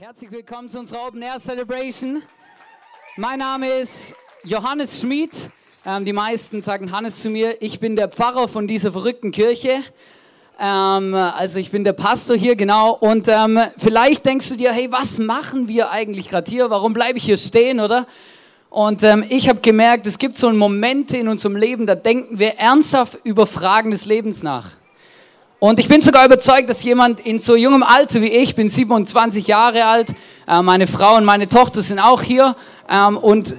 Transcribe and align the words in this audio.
Herzlich 0.00 0.30
willkommen 0.30 0.70
zu 0.70 0.78
unserer 0.78 1.08
Open 1.08 1.20
Air 1.22 1.40
Celebration. 1.40 2.22
Mein 3.16 3.40
Name 3.40 3.66
ist 3.66 4.14
Johannes 4.44 5.00
Schmid. 5.00 5.50
Ähm, 5.84 6.04
die 6.04 6.12
meisten 6.12 6.62
sagen 6.62 6.92
Hannes 6.92 7.20
zu 7.20 7.30
mir. 7.30 7.60
Ich 7.60 7.80
bin 7.80 7.96
der 7.96 8.08
Pfarrer 8.08 8.46
von 8.46 8.68
dieser 8.68 8.92
verrückten 8.92 9.32
Kirche. 9.32 9.82
Ähm, 10.60 11.14
also 11.14 11.58
ich 11.58 11.72
bin 11.72 11.82
der 11.82 11.94
Pastor 11.94 12.36
hier, 12.36 12.54
genau. 12.54 12.94
Und 12.94 13.26
ähm, 13.26 13.60
vielleicht 13.76 14.24
denkst 14.24 14.48
du 14.50 14.54
dir, 14.54 14.70
hey, 14.70 14.86
was 14.92 15.18
machen 15.18 15.66
wir 15.66 15.90
eigentlich 15.90 16.28
gerade 16.28 16.48
hier? 16.48 16.70
Warum 16.70 16.92
bleibe 16.92 17.18
ich 17.18 17.24
hier 17.24 17.36
stehen, 17.36 17.80
oder? 17.80 18.06
Und 18.70 19.02
ähm, 19.02 19.24
ich 19.28 19.48
habe 19.48 19.58
gemerkt, 19.58 20.06
es 20.06 20.20
gibt 20.20 20.36
so 20.36 20.48
Momente 20.52 21.16
in 21.16 21.26
unserem 21.26 21.56
Leben, 21.56 21.88
da 21.88 21.96
denken 21.96 22.38
wir 22.38 22.54
ernsthaft 22.54 23.18
über 23.24 23.48
Fragen 23.48 23.90
des 23.90 24.06
Lebens 24.06 24.44
nach. 24.44 24.77
Und 25.60 25.80
ich 25.80 25.88
bin 25.88 26.00
sogar 26.00 26.24
überzeugt, 26.24 26.68
dass 26.70 26.84
jemand 26.84 27.18
in 27.18 27.40
so 27.40 27.56
jungem 27.56 27.82
Alter 27.82 28.20
wie 28.20 28.28
ich, 28.28 28.54
bin 28.54 28.68
27 28.68 29.48
Jahre 29.48 29.86
alt, 29.86 30.10
äh, 30.46 30.62
meine 30.62 30.86
Frau 30.86 31.16
und 31.16 31.24
meine 31.24 31.48
Tochter 31.48 31.82
sind 31.82 31.98
auch 31.98 32.22
hier, 32.22 32.54
ähm, 32.88 33.16
und 33.16 33.56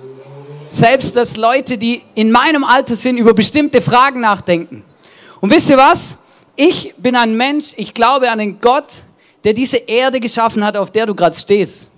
selbst, 0.69 1.17
dass 1.17 1.35
Leute, 1.35 1.77
die 1.77 2.01
in 2.15 2.31
meinem 2.31 2.63
Alter 2.63 2.95
sind, 2.95 3.17
über 3.17 3.33
bestimmte 3.33 3.81
Fragen 3.81 4.21
nachdenken. 4.21 4.85
Und 5.41 5.49
wisst 5.49 5.69
ihr 5.69 5.75
was? 5.75 6.19
Ich 6.55 6.93
bin 6.97 7.17
ein 7.17 7.35
Mensch, 7.35 7.73
ich 7.75 7.93
glaube 7.93 8.31
an 8.31 8.39
den 8.39 8.61
Gott, 8.61 9.03
der 9.43 9.51
diese 9.51 9.77
Erde 9.77 10.21
geschaffen 10.21 10.63
hat, 10.63 10.77
auf 10.77 10.91
der 10.91 11.05
du 11.05 11.13
gerade 11.13 11.35
stehst. 11.35 11.89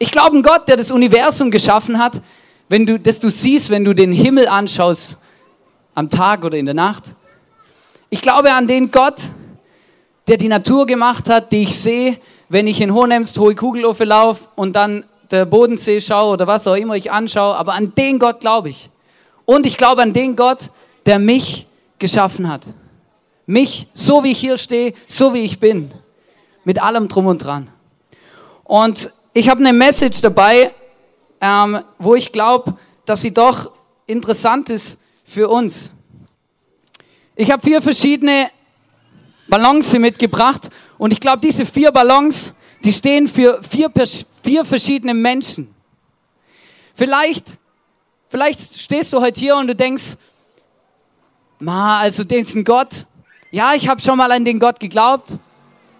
Ich 0.00 0.10
glaube 0.10 0.36
an 0.36 0.42
Gott, 0.42 0.66
der 0.66 0.76
das 0.76 0.90
Universum 0.90 1.52
geschaffen 1.52 2.00
hat, 2.00 2.20
wenn 2.68 2.86
du, 2.86 2.98
das 2.98 3.20
du 3.20 3.30
siehst, 3.30 3.70
wenn 3.70 3.84
du 3.84 3.94
den 3.94 4.10
Himmel 4.10 4.48
anschaust, 4.48 5.16
am 5.94 6.10
Tag 6.10 6.44
oder 6.44 6.58
in 6.58 6.64
der 6.64 6.74
Nacht. 6.74 7.12
Ich 8.10 8.20
glaube 8.20 8.52
an 8.52 8.66
den 8.66 8.90
Gott, 8.90 9.30
der 10.28 10.36
die 10.36 10.48
Natur 10.48 10.86
gemacht 10.86 11.28
hat, 11.28 11.52
die 11.52 11.62
ich 11.62 11.78
sehe, 11.78 12.18
wenn 12.48 12.66
ich 12.66 12.80
in 12.80 12.94
Hohenems 12.94 13.38
Hohe 13.38 13.54
Kugelofe 13.54 14.04
laufe 14.04 14.48
und 14.54 14.74
dann 14.74 15.04
der 15.30 15.44
Bodensee 15.44 16.00
schaue 16.00 16.32
oder 16.32 16.46
was 16.46 16.66
auch 16.66 16.74
immer 16.74 16.94
ich 16.94 17.10
anschaue. 17.10 17.56
Aber 17.56 17.74
an 17.74 17.94
den 17.94 18.18
Gott 18.18 18.40
glaube 18.40 18.70
ich. 18.70 18.90
Und 19.44 19.66
ich 19.66 19.76
glaube 19.76 20.02
an 20.02 20.12
den 20.12 20.36
Gott, 20.36 20.70
der 21.06 21.18
mich 21.18 21.66
geschaffen 21.98 22.48
hat. 22.48 22.62
Mich, 23.46 23.86
so 23.92 24.24
wie 24.24 24.32
ich 24.32 24.38
hier 24.38 24.56
stehe, 24.56 24.94
so 25.06 25.34
wie 25.34 25.40
ich 25.40 25.60
bin. 25.60 25.90
Mit 26.64 26.82
allem 26.82 27.08
drum 27.08 27.26
und 27.26 27.38
dran. 27.38 27.68
Und 28.64 29.12
ich 29.34 29.48
habe 29.50 29.60
eine 29.60 29.72
Message 29.72 30.22
dabei, 30.22 30.72
ähm, 31.40 31.80
wo 31.98 32.14
ich 32.14 32.32
glaube, 32.32 32.78
dass 33.04 33.20
sie 33.20 33.34
doch 33.34 33.70
interessant 34.06 34.70
ist 34.70 34.98
für 35.24 35.48
uns. 35.48 35.90
Ich 37.36 37.50
habe 37.50 37.62
vier 37.62 37.82
verschiedene 37.82 38.48
Ballons 39.48 39.90
hier 39.90 40.00
mitgebracht 40.00 40.68
und 40.98 41.12
ich 41.12 41.20
glaube, 41.20 41.38
diese 41.38 41.66
vier 41.66 41.92
Ballons, 41.92 42.54
die 42.82 42.92
stehen 42.92 43.28
für 43.28 43.60
vier, 43.62 43.90
vier 44.42 44.64
verschiedene 44.64 45.14
Menschen. 45.14 45.74
Vielleicht, 46.94 47.58
vielleicht 48.28 48.78
stehst 48.78 49.12
du 49.12 49.20
heute 49.20 49.40
hier 49.40 49.56
und 49.56 49.66
du 49.66 49.74
denkst, 49.74 50.16
ma, 51.58 52.00
also 52.00 52.24
diesen 52.24 52.64
Gott, 52.64 53.06
ja, 53.50 53.74
ich 53.74 53.88
habe 53.88 54.00
schon 54.00 54.16
mal 54.16 54.30
an 54.32 54.44
den 54.44 54.58
Gott 54.58 54.80
geglaubt, 54.80 55.38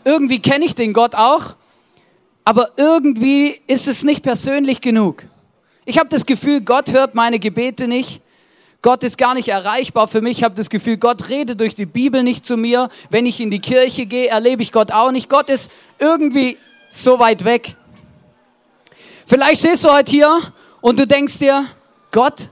irgendwie 0.05 0.41
kenne 0.41 0.65
ich 0.65 0.75
den 0.75 0.93
Gott 0.93 1.15
auch, 1.15 1.57
aber 2.45 2.71
irgendwie 2.77 3.61
ist 3.67 3.89
es 3.89 4.05
nicht 4.05 4.23
persönlich 4.23 4.81
genug. 4.81 5.25
Ich 5.87 5.99
habe 5.99 6.09
das 6.09 6.27
Gefühl, 6.27 6.61
Gott 6.61 6.93
hört 6.93 7.15
meine 7.15 7.39
Gebete 7.39 7.89
nicht. 7.89 8.21
Gott 8.85 9.03
ist 9.03 9.17
gar 9.17 9.33
nicht 9.33 9.49
erreichbar 9.49 10.07
für 10.07 10.21
mich. 10.21 10.37
Ich 10.37 10.45
habe 10.45 10.55
das 10.55 10.69
Gefühl, 10.69 10.99
Gott 10.99 11.31
redet 11.31 11.59
durch 11.59 11.75
die 11.75 11.87
Bibel 11.87 12.23
nicht 12.23 12.45
zu 12.45 12.59
mir. 12.59 12.91
Wenn 13.09 13.25
ich 13.25 13.41
in 13.41 13.51
die 13.51 13.59
Kirche 13.59 14.05
gehe, 14.05 14.29
erlebe 14.29 14.63
ich 14.63 14.73
Gott 14.73 14.93
auch 14.93 15.11
nicht. 15.11 15.31
Gott 15.31 15.49
ist 15.49 15.71
irgendwie 15.99 16.59
so 16.91 17.19
weit 17.19 17.47
weg. 17.47 17.77
Vielleicht 19.27 19.61
stehst 19.61 19.87
du 19.87 19.91
heute 19.91 20.11
hier 20.11 20.39
und 20.83 20.99
du 20.99 21.07
denkst 21.07 21.39
dir, 21.39 21.65
Gott, 22.13 22.51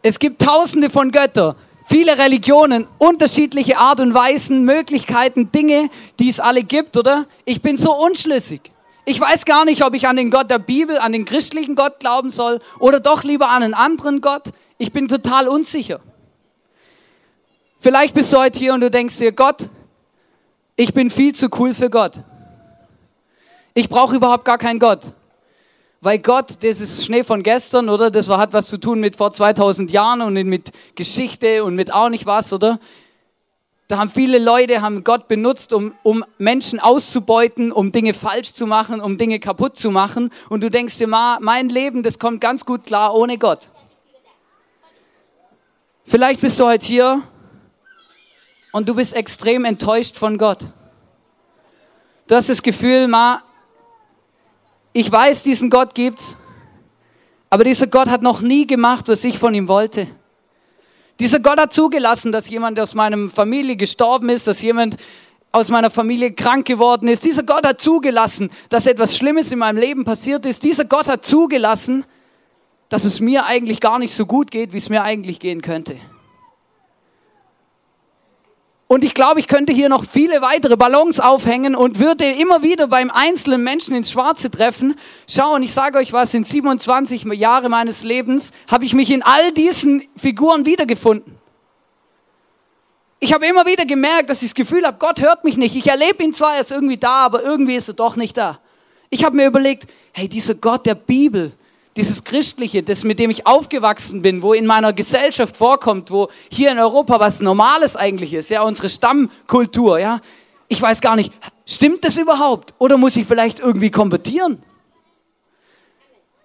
es 0.00 0.18
gibt 0.18 0.40
tausende 0.40 0.88
von 0.88 1.10
Göttern, 1.10 1.54
viele 1.86 2.16
Religionen, 2.16 2.86
unterschiedliche 2.96 3.76
Art 3.76 4.00
und 4.00 4.14
Weisen, 4.14 4.64
Möglichkeiten, 4.64 5.52
Dinge, 5.52 5.90
die 6.18 6.30
es 6.30 6.40
alle 6.40 6.62
gibt, 6.62 6.96
oder? 6.96 7.26
Ich 7.44 7.60
bin 7.60 7.76
so 7.76 7.94
unschlüssig. 7.94 8.62
Ich 9.04 9.20
weiß 9.20 9.44
gar 9.44 9.64
nicht, 9.64 9.84
ob 9.84 9.94
ich 9.94 10.06
an 10.06 10.16
den 10.16 10.30
Gott 10.30 10.48
der 10.48 10.60
Bibel, 10.60 10.96
an 10.96 11.12
den 11.12 11.24
christlichen 11.24 11.74
Gott 11.74 11.98
glauben 11.98 12.30
soll 12.30 12.60
oder 12.78 13.00
doch 13.00 13.24
lieber 13.24 13.50
an 13.50 13.64
einen 13.64 13.74
anderen 13.74 14.20
Gott. 14.20 14.44
Ich 14.82 14.90
bin 14.90 15.06
total 15.06 15.46
unsicher. 15.46 16.00
Vielleicht 17.78 18.16
bist 18.16 18.32
du 18.32 18.38
heute 18.38 18.58
hier 18.58 18.74
und 18.74 18.80
du 18.80 18.90
denkst 18.90 19.16
dir, 19.16 19.30
Gott, 19.30 19.68
ich 20.74 20.92
bin 20.92 21.08
viel 21.08 21.32
zu 21.36 21.50
cool 21.56 21.72
für 21.72 21.88
Gott. 21.88 22.24
Ich 23.74 23.88
brauche 23.88 24.16
überhaupt 24.16 24.44
gar 24.44 24.58
keinen 24.58 24.80
Gott. 24.80 25.12
Weil 26.00 26.18
Gott, 26.18 26.64
das 26.64 26.80
ist 26.80 27.06
Schnee 27.06 27.22
von 27.22 27.44
gestern, 27.44 27.88
oder? 27.88 28.10
Das 28.10 28.28
hat 28.28 28.52
was 28.54 28.66
zu 28.66 28.76
tun 28.76 28.98
mit 28.98 29.14
vor 29.14 29.32
2000 29.32 29.92
Jahren 29.92 30.20
und 30.20 30.34
mit 30.34 30.72
Geschichte 30.96 31.62
und 31.62 31.76
mit 31.76 31.92
auch 31.92 32.08
nicht 32.08 32.26
was, 32.26 32.52
oder? 32.52 32.80
Da 33.86 33.98
haben 33.98 34.08
viele 34.08 34.40
Leute 34.40 34.82
haben 34.82 35.04
Gott 35.04 35.28
benutzt, 35.28 35.72
um, 35.72 35.94
um 36.02 36.24
Menschen 36.38 36.80
auszubeuten, 36.80 37.70
um 37.70 37.92
Dinge 37.92 38.14
falsch 38.14 38.52
zu 38.52 38.66
machen, 38.66 39.00
um 39.00 39.16
Dinge 39.16 39.38
kaputt 39.38 39.76
zu 39.76 39.92
machen. 39.92 40.30
Und 40.48 40.64
du 40.64 40.70
denkst 40.70 40.98
dir, 40.98 41.06
mein 41.06 41.68
Leben, 41.68 42.02
das 42.02 42.18
kommt 42.18 42.40
ganz 42.40 42.64
gut 42.64 42.84
klar 42.84 43.14
ohne 43.14 43.38
Gott. 43.38 43.68
Vielleicht 46.04 46.40
bist 46.40 46.58
du 46.58 46.66
heute 46.66 46.84
hier 46.84 47.22
und 48.72 48.88
du 48.88 48.94
bist 48.94 49.14
extrem 49.14 49.64
enttäuscht 49.64 50.16
von 50.16 50.36
Gott. 50.36 50.64
Du 52.26 52.34
hast 52.34 52.48
das 52.48 52.62
Gefühl, 52.62 53.06
ma, 53.06 53.42
ich 54.92 55.10
weiß, 55.10 55.44
diesen 55.44 55.70
Gott 55.70 55.94
gibt's, 55.94 56.36
aber 57.50 57.64
dieser 57.64 57.86
Gott 57.86 58.08
hat 58.08 58.22
noch 58.22 58.40
nie 58.40 58.66
gemacht, 58.66 59.08
was 59.08 59.24
ich 59.24 59.38
von 59.38 59.54
ihm 59.54 59.68
wollte. 59.68 60.08
Dieser 61.20 61.38
Gott 61.38 61.58
hat 61.58 61.72
zugelassen, 61.72 62.32
dass 62.32 62.48
jemand 62.48 62.80
aus 62.80 62.94
meiner 62.94 63.30
Familie 63.30 63.76
gestorben 63.76 64.28
ist, 64.28 64.48
dass 64.48 64.60
jemand 64.60 64.96
aus 65.52 65.68
meiner 65.68 65.90
Familie 65.90 66.32
krank 66.32 66.66
geworden 66.66 67.08
ist. 67.08 67.24
Dieser 67.24 67.44
Gott 67.44 67.66
hat 67.66 67.80
zugelassen, 67.80 68.50
dass 68.70 68.86
etwas 68.86 69.16
Schlimmes 69.16 69.52
in 69.52 69.60
meinem 69.60 69.76
Leben 69.76 70.04
passiert 70.04 70.46
ist. 70.46 70.62
Dieser 70.64 70.84
Gott 70.84 71.06
hat 71.06 71.24
zugelassen, 71.24 72.04
dass 72.92 73.04
es 73.04 73.20
mir 73.20 73.46
eigentlich 73.46 73.80
gar 73.80 73.98
nicht 73.98 74.14
so 74.14 74.26
gut 74.26 74.50
geht, 74.50 74.74
wie 74.74 74.76
es 74.76 74.90
mir 74.90 75.02
eigentlich 75.02 75.40
gehen 75.40 75.62
könnte. 75.62 75.96
Und 78.86 79.02
ich 79.02 79.14
glaube, 79.14 79.40
ich 79.40 79.48
könnte 79.48 79.72
hier 79.72 79.88
noch 79.88 80.04
viele 80.04 80.42
weitere 80.42 80.76
Ballons 80.76 81.18
aufhängen 81.18 81.74
und 81.74 81.98
würde 81.98 82.26
immer 82.26 82.62
wieder 82.62 82.88
beim 82.88 83.10
einzelnen 83.10 83.62
Menschen 83.64 83.96
ins 83.96 84.10
Schwarze 84.10 84.50
treffen. 84.50 84.94
Schauen, 85.26 85.62
ich 85.62 85.72
sage 85.72 85.96
euch 85.96 86.12
was, 86.12 86.34
in 86.34 86.44
27 86.44 87.24
Jahren 87.32 87.70
meines 87.70 88.02
Lebens 88.02 88.52
habe 88.70 88.84
ich 88.84 88.92
mich 88.92 89.10
in 89.10 89.22
all 89.22 89.52
diesen 89.52 90.02
Figuren 90.14 90.66
wiedergefunden. 90.66 91.38
Ich 93.20 93.32
habe 93.32 93.46
immer 93.46 93.64
wieder 93.64 93.86
gemerkt, 93.86 94.28
dass 94.28 94.42
ich 94.42 94.50
das 94.50 94.54
Gefühl 94.54 94.84
habe, 94.84 94.98
Gott 94.98 95.22
hört 95.22 95.44
mich 95.44 95.56
nicht. 95.56 95.74
Ich 95.76 95.86
erlebe 95.86 96.22
ihn 96.22 96.34
zwar, 96.34 96.56
er 96.56 96.60
ist 96.60 96.72
irgendwie 96.72 96.98
da, 96.98 97.24
aber 97.24 97.42
irgendwie 97.42 97.76
ist 97.76 97.88
er 97.88 97.94
doch 97.94 98.16
nicht 98.16 98.36
da. 98.36 98.60
Ich 99.08 99.24
habe 99.24 99.34
mir 99.34 99.46
überlegt, 99.46 99.86
hey, 100.12 100.28
dieser 100.28 100.56
Gott 100.56 100.84
der 100.84 100.96
Bibel, 100.96 101.52
dieses 101.96 102.24
Christliche, 102.24 102.82
das 102.82 103.04
mit 103.04 103.18
dem 103.18 103.30
ich 103.30 103.46
aufgewachsen 103.46 104.22
bin, 104.22 104.42
wo 104.42 104.52
in 104.52 104.66
meiner 104.66 104.92
Gesellschaft 104.92 105.56
vorkommt, 105.56 106.10
wo 106.10 106.28
hier 106.50 106.72
in 106.72 106.78
Europa 106.78 107.20
was 107.20 107.40
Normales 107.40 107.96
eigentlich 107.96 108.32
ist, 108.32 108.50
ja, 108.50 108.62
unsere 108.62 108.88
Stammkultur, 108.88 109.98
ja. 109.98 110.20
Ich 110.68 110.80
weiß 110.80 111.02
gar 111.02 111.16
nicht, 111.16 111.32
stimmt 111.66 112.04
das 112.04 112.16
überhaupt? 112.16 112.72
Oder 112.78 112.96
muss 112.96 113.16
ich 113.16 113.26
vielleicht 113.26 113.60
irgendwie 113.60 113.90
konvertieren? 113.90 114.62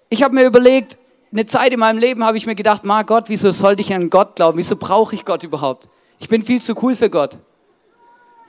Ich 0.10 0.22
habe 0.22 0.36
mir 0.36 0.46
überlegt, 0.46 0.98
eine 1.32 1.46
Zeit 1.46 1.74
in 1.74 1.80
meinem 1.80 1.98
Leben 1.98 2.24
habe 2.26 2.38
ich 2.38 2.46
mir 2.46 2.56
gedacht, 2.56 2.86
ma 2.86 3.04
Gott, 3.04 3.26
wieso 3.28 3.52
sollte 3.52 3.82
ich 3.82 3.94
an 3.94 4.10
Gott 4.10 4.36
glauben? 4.36 4.58
Wieso 4.58 4.76
brauche 4.76 5.16
ich 5.16 5.24
Gott 5.24 5.44
überhaupt? 5.44 5.88
Ich 6.20 6.30
bin 6.30 6.44
viel 6.44 6.62
zu 6.62 6.74
cool 6.82 6.96
für 6.96 7.10
Gott. 7.10 7.38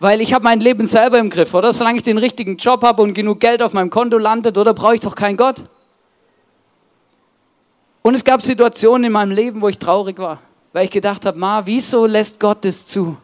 Weil 0.00 0.20
ich 0.20 0.32
habe 0.32 0.44
mein 0.44 0.60
Leben 0.60 0.86
selber 0.86 1.18
im 1.18 1.28
Griff, 1.28 1.54
oder? 1.54 1.72
Solange 1.72 1.98
ich 1.98 2.04
den 2.04 2.18
richtigen 2.18 2.56
Job 2.56 2.82
habe 2.82 3.02
und 3.02 3.14
genug 3.14 3.40
Geld 3.40 3.62
auf 3.62 3.72
meinem 3.72 3.90
Konto 3.90 4.18
landet, 4.18 4.56
oder 4.56 4.74
brauche 4.74 4.94
ich 4.94 5.00
doch 5.00 5.16
keinen 5.16 5.36
Gott. 5.36 5.64
Und 8.08 8.14
es 8.14 8.24
gab 8.24 8.40
Situationen 8.40 9.04
in 9.04 9.12
meinem 9.12 9.32
Leben, 9.32 9.60
wo 9.60 9.68
ich 9.68 9.78
traurig 9.78 10.16
war, 10.16 10.40
weil 10.72 10.86
ich 10.86 10.90
gedacht 10.90 11.26
habe, 11.26 11.38
Ma, 11.38 11.60
wieso 11.66 12.06
lässt 12.06 12.40
Gott 12.40 12.64
es 12.64 12.86
zu? 12.86 13.18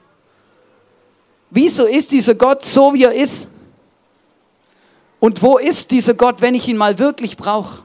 Wieso 1.49 1.87
ist 1.87 2.13
dieser 2.13 2.35
Gott 2.35 2.63
so, 2.63 2.93
wie 2.93 3.05
er 3.05 3.15
ist? 3.15 3.49
Und 5.21 5.41
wo 5.41 5.57
ist 5.57 5.91
dieser 5.91 6.13
Gott, 6.13 6.43
wenn 6.43 6.55
ich 6.55 6.69
ihn 6.69 6.77
mal 6.77 6.99
wirklich 6.99 7.39
brauche? 7.39 7.83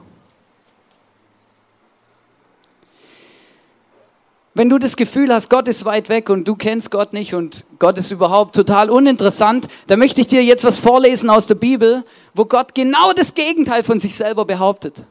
Wenn 4.52 4.68
du 4.68 4.78
das 4.78 4.94
Gefühl 4.94 5.32
hast, 5.32 5.48
Gott 5.48 5.68
ist 5.68 5.86
weit 5.86 6.10
weg 6.10 6.28
und 6.28 6.46
du 6.46 6.54
kennst 6.54 6.90
Gott 6.90 7.14
nicht 7.14 7.32
und 7.32 7.64
Gott 7.78 7.96
ist 7.96 8.10
überhaupt 8.10 8.54
total 8.54 8.90
uninteressant, 8.90 9.68
dann 9.86 10.00
möchte 10.00 10.20
ich 10.20 10.26
dir 10.26 10.44
jetzt 10.44 10.64
was 10.64 10.78
vorlesen 10.78 11.30
aus 11.30 11.46
der 11.46 11.54
Bibel, 11.54 12.04
wo 12.34 12.44
Gott 12.44 12.74
genau 12.74 13.14
das 13.16 13.32
Gegenteil 13.32 13.84
von 13.84 14.00
sich 14.00 14.14
selber 14.14 14.44
behauptet. 14.44 15.06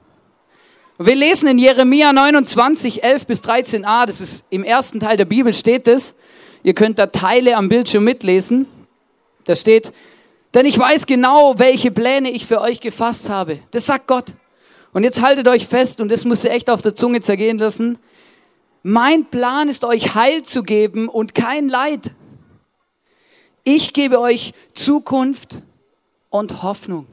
Wir 1.01 1.15
lesen 1.15 1.47
in 1.47 1.57
Jeremia 1.57 2.11
29, 2.11 3.05
11 3.05 3.25
bis 3.25 3.41
13a, 3.41 4.05
das 4.05 4.19
ist 4.19 4.43
im 4.49 4.65
ersten 4.65 4.99
Teil 4.99 5.15
der 5.15 5.23
Bibel 5.23 5.53
steht 5.53 5.87
es. 5.87 6.13
Ihr 6.61 6.73
könnt 6.73 6.99
da 6.99 7.07
Teile 7.07 7.55
am 7.55 7.69
Bildschirm 7.69 8.03
mitlesen. 8.03 8.65
Da 9.45 9.55
steht, 9.55 9.93
Denn 10.53 10.65
ich 10.65 10.77
weiß 10.77 11.05
genau, 11.05 11.57
welche 11.57 11.91
Pläne 11.91 12.29
ich 12.29 12.45
für 12.45 12.59
euch 12.59 12.81
gefasst 12.81 13.29
habe. 13.29 13.59
Das 13.71 13.85
sagt 13.85 14.07
Gott. 14.07 14.33
Und 14.91 15.05
jetzt 15.05 15.21
haltet 15.21 15.47
euch 15.47 15.67
fest, 15.67 16.01
und 16.01 16.11
das 16.11 16.25
musst 16.25 16.43
ihr 16.43 16.51
echt 16.51 16.69
auf 16.69 16.81
der 16.81 16.95
Zunge 16.95 17.21
zergehen 17.21 17.59
lassen. 17.59 17.97
Mein 18.83 19.23
Plan 19.23 19.69
ist 19.69 19.85
euch 19.85 20.15
Heil 20.15 20.43
zu 20.43 20.63
geben 20.63 21.07
und 21.07 21.33
kein 21.33 21.69
Leid. 21.69 22.11
Ich 23.63 23.93
gebe 23.93 24.19
euch 24.19 24.53
Zukunft 24.73 25.61
und 26.29 26.61
Hoffnung. 26.61 27.07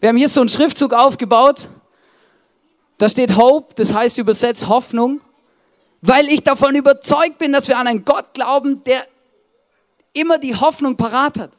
Wir 0.00 0.10
haben 0.10 0.18
hier 0.18 0.28
so 0.28 0.40
einen 0.40 0.50
Schriftzug 0.50 0.92
aufgebaut. 0.92 1.70
Da 2.98 3.08
steht 3.08 3.36
Hope, 3.36 3.74
das 3.74 3.94
heißt 3.94 4.18
übersetzt 4.18 4.68
Hoffnung, 4.68 5.20
weil 6.02 6.28
ich 6.28 6.42
davon 6.42 6.74
überzeugt 6.74 7.38
bin, 7.38 7.52
dass 7.52 7.68
wir 7.68 7.78
an 7.78 7.86
einen 7.86 8.04
Gott 8.04 8.34
glauben, 8.34 8.82
der 8.84 9.06
immer 10.12 10.38
die 10.38 10.54
Hoffnung 10.54 10.96
parat 10.96 11.38
hat. 11.38 11.50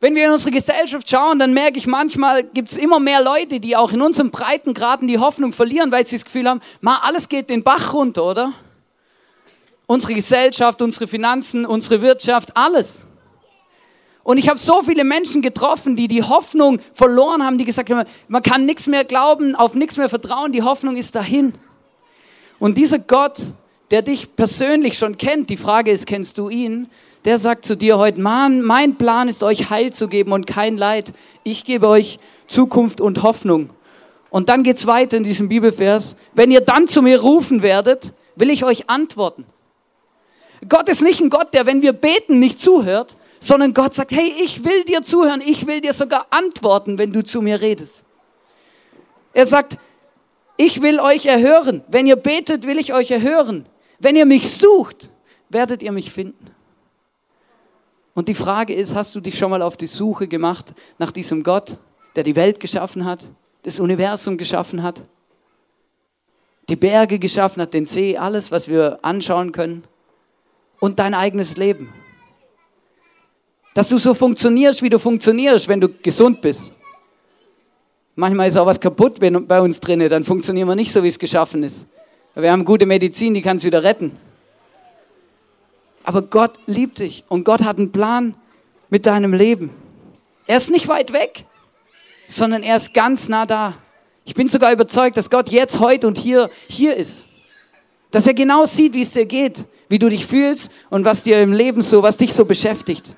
Wenn 0.00 0.14
wir 0.14 0.26
in 0.26 0.30
unsere 0.30 0.52
Gesellschaft 0.52 1.10
schauen, 1.10 1.38
dann 1.38 1.52
merke 1.52 1.76
ich 1.76 1.86
manchmal, 1.86 2.44
gibt 2.44 2.70
es 2.70 2.76
immer 2.76 3.00
mehr 3.00 3.22
Leute, 3.22 3.58
die 3.58 3.76
auch 3.76 3.92
in 3.92 4.00
unserem 4.00 4.30
Breitengraden 4.30 5.08
die 5.08 5.18
Hoffnung 5.18 5.52
verlieren, 5.52 5.90
weil 5.90 6.06
sie 6.06 6.16
das 6.16 6.24
Gefühl 6.24 6.48
haben, 6.48 6.60
ma, 6.80 7.00
alles 7.02 7.28
geht 7.28 7.50
den 7.50 7.64
Bach 7.64 7.94
runter, 7.94 8.24
oder? 8.24 8.52
Unsere 9.86 10.14
Gesellschaft, 10.14 10.80
unsere 10.80 11.08
Finanzen, 11.08 11.66
unsere 11.66 12.00
Wirtschaft, 12.00 12.56
alles. 12.56 13.02
Und 14.28 14.36
ich 14.36 14.50
habe 14.50 14.58
so 14.58 14.82
viele 14.82 15.04
Menschen 15.04 15.40
getroffen, 15.40 15.96
die 15.96 16.06
die 16.06 16.22
Hoffnung 16.22 16.80
verloren 16.92 17.42
haben, 17.42 17.56
die 17.56 17.64
gesagt 17.64 17.88
haben, 17.88 18.06
man 18.28 18.42
kann 18.42 18.66
nichts 18.66 18.86
mehr 18.86 19.04
glauben, 19.04 19.54
auf 19.54 19.74
nichts 19.74 19.96
mehr 19.96 20.10
vertrauen, 20.10 20.52
die 20.52 20.62
Hoffnung 20.62 20.98
ist 20.98 21.14
dahin. 21.14 21.54
Und 22.58 22.76
dieser 22.76 22.98
Gott, 22.98 23.38
der 23.90 24.02
dich 24.02 24.36
persönlich 24.36 24.98
schon 24.98 25.16
kennt, 25.16 25.48
die 25.48 25.56
Frage 25.56 25.90
ist, 25.90 26.06
kennst 26.06 26.36
du 26.36 26.50
ihn? 26.50 26.88
der 27.24 27.38
sagt 27.38 27.64
zu 27.64 27.74
dir 27.74 27.98
heute, 27.98 28.20
Mann, 28.20 28.60
mein 28.62 28.96
Plan 28.96 29.28
ist 29.28 29.42
euch 29.42 29.70
Heil 29.70 29.92
zu 29.92 30.08
geben 30.08 30.32
und 30.32 30.46
kein 30.46 30.76
Leid. 30.76 31.12
Ich 31.42 31.64
gebe 31.64 31.88
euch 31.88 32.18
Zukunft 32.46 33.00
und 33.00 33.22
Hoffnung. 33.22 33.70
Und 34.30 34.50
dann 34.50 34.62
geht's 34.62 34.86
weiter 34.86 35.16
in 35.16 35.24
diesem 35.24 35.48
Bibelvers. 35.48 36.16
Wenn 36.34 36.50
ihr 36.50 36.60
dann 36.60 36.86
zu 36.86 37.00
mir 37.00 37.20
rufen 37.20 37.62
werdet, 37.62 38.12
will 38.36 38.50
ich 38.50 38.64
euch 38.64 38.90
antworten. 38.90 39.46
Gott 40.68 40.88
ist 40.88 41.02
nicht 41.02 41.20
ein 41.20 41.30
Gott, 41.30 41.54
der, 41.54 41.66
wenn 41.66 41.82
wir 41.82 41.92
beten, 41.92 42.38
nicht 42.38 42.58
zuhört, 42.60 43.16
sondern 43.40 43.74
Gott 43.74 43.94
sagt, 43.94 44.12
hey, 44.12 44.32
ich 44.42 44.64
will 44.64 44.84
dir 44.84 45.02
zuhören, 45.02 45.40
ich 45.40 45.66
will 45.66 45.80
dir 45.80 45.92
sogar 45.92 46.26
antworten, 46.30 46.98
wenn 46.98 47.12
du 47.12 47.22
zu 47.22 47.40
mir 47.40 47.60
redest. 47.60 48.04
Er 49.32 49.46
sagt, 49.46 49.78
ich 50.56 50.82
will 50.82 50.98
euch 50.98 51.26
erhören. 51.26 51.82
Wenn 51.88 52.06
ihr 52.06 52.16
betet, 52.16 52.66
will 52.66 52.78
ich 52.78 52.92
euch 52.92 53.10
erhören. 53.10 53.66
Wenn 54.00 54.16
ihr 54.16 54.26
mich 54.26 54.50
sucht, 54.50 55.08
werdet 55.48 55.82
ihr 55.82 55.92
mich 55.92 56.10
finden. 56.10 56.50
Und 58.14 58.26
die 58.26 58.34
Frage 58.34 58.74
ist, 58.74 58.96
hast 58.96 59.14
du 59.14 59.20
dich 59.20 59.38
schon 59.38 59.50
mal 59.50 59.62
auf 59.62 59.76
die 59.76 59.86
Suche 59.86 60.26
gemacht 60.26 60.74
nach 60.98 61.12
diesem 61.12 61.44
Gott, 61.44 61.78
der 62.16 62.24
die 62.24 62.34
Welt 62.34 62.58
geschaffen 62.58 63.04
hat, 63.04 63.24
das 63.62 63.78
Universum 63.78 64.36
geschaffen 64.36 64.82
hat, 64.82 65.00
die 66.68 66.74
Berge 66.76 67.20
geschaffen 67.20 67.62
hat, 67.62 67.72
den 67.72 67.84
See, 67.84 68.16
alles, 68.16 68.50
was 68.50 68.66
wir 68.66 68.98
anschauen 69.02 69.52
können 69.52 69.84
und 70.80 70.98
dein 70.98 71.14
eigenes 71.14 71.56
Leben? 71.56 71.92
Dass 73.78 73.90
du 73.90 73.98
so 73.98 74.12
funktionierst, 74.12 74.82
wie 74.82 74.88
du 74.88 74.98
funktionierst, 74.98 75.68
wenn 75.68 75.80
du 75.80 75.88
gesund 75.88 76.40
bist. 76.40 76.72
Manchmal 78.16 78.48
ist 78.48 78.56
auch 78.56 78.66
was 78.66 78.80
kaputt 78.80 79.20
bei 79.20 79.60
uns 79.60 79.78
drin, 79.78 80.00
dann 80.08 80.24
funktionieren 80.24 80.66
wir 80.66 80.74
nicht 80.74 80.90
so, 80.90 81.04
wie 81.04 81.06
es 81.06 81.16
geschaffen 81.16 81.62
ist. 81.62 81.86
Wir 82.34 82.50
haben 82.50 82.64
gute 82.64 82.86
Medizin, 82.86 83.34
die 83.34 83.40
kann 83.40 83.58
es 83.58 83.62
wieder 83.62 83.84
retten. 83.84 84.18
Aber 86.02 86.22
Gott 86.22 86.58
liebt 86.66 86.98
dich 86.98 87.22
und 87.28 87.44
Gott 87.44 87.62
hat 87.62 87.78
einen 87.78 87.92
Plan 87.92 88.34
mit 88.90 89.06
deinem 89.06 89.32
Leben. 89.32 89.70
Er 90.48 90.56
ist 90.56 90.72
nicht 90.72 90.88
weit 90.88 91.12
weg, 91.12 91.44
sondern 92.26 92.64
er 92.64 92.78
ist 92.78 92.94
ganz 92.94 93.28
nah 93.28 93.46
da. 93.46 93.74
Ich 94.24 94.34
bin 94.34 94.48
sogar 94.48 94.72
überzeugt, 94.72 95.16
dass 95.16 95.30
Gott 95.30 95.50
jetzt, 95.50 95.78
heute 95.78 96.08
und 96.08 96.18
hier, 96.18 96.50
hier 96.66 96.96
ist. 96.96 97.26
Dass 98.10 98.26
er 98.26 98.34
genau 98.34 98.66
sieht, 98.66 98.94
wie 98.94 99.02
es 99.02 99.12
dir 99.12 99.24
geht, 99.24 99.66
wie 99.88 100.00
du 100.00 100.08
dich 100.08 100.26
fühlst 100.26 100.72
und 100.90 101.04
was 101.04 101.22
dir 101.22 101.40
im 101.40 101.52
Leben 101.52 101.80
so, 101.80 102.02
was 102.02 102.16
dich 102.16 102.34
so 102.34 102.44
beschäftigt. 102.44 103.14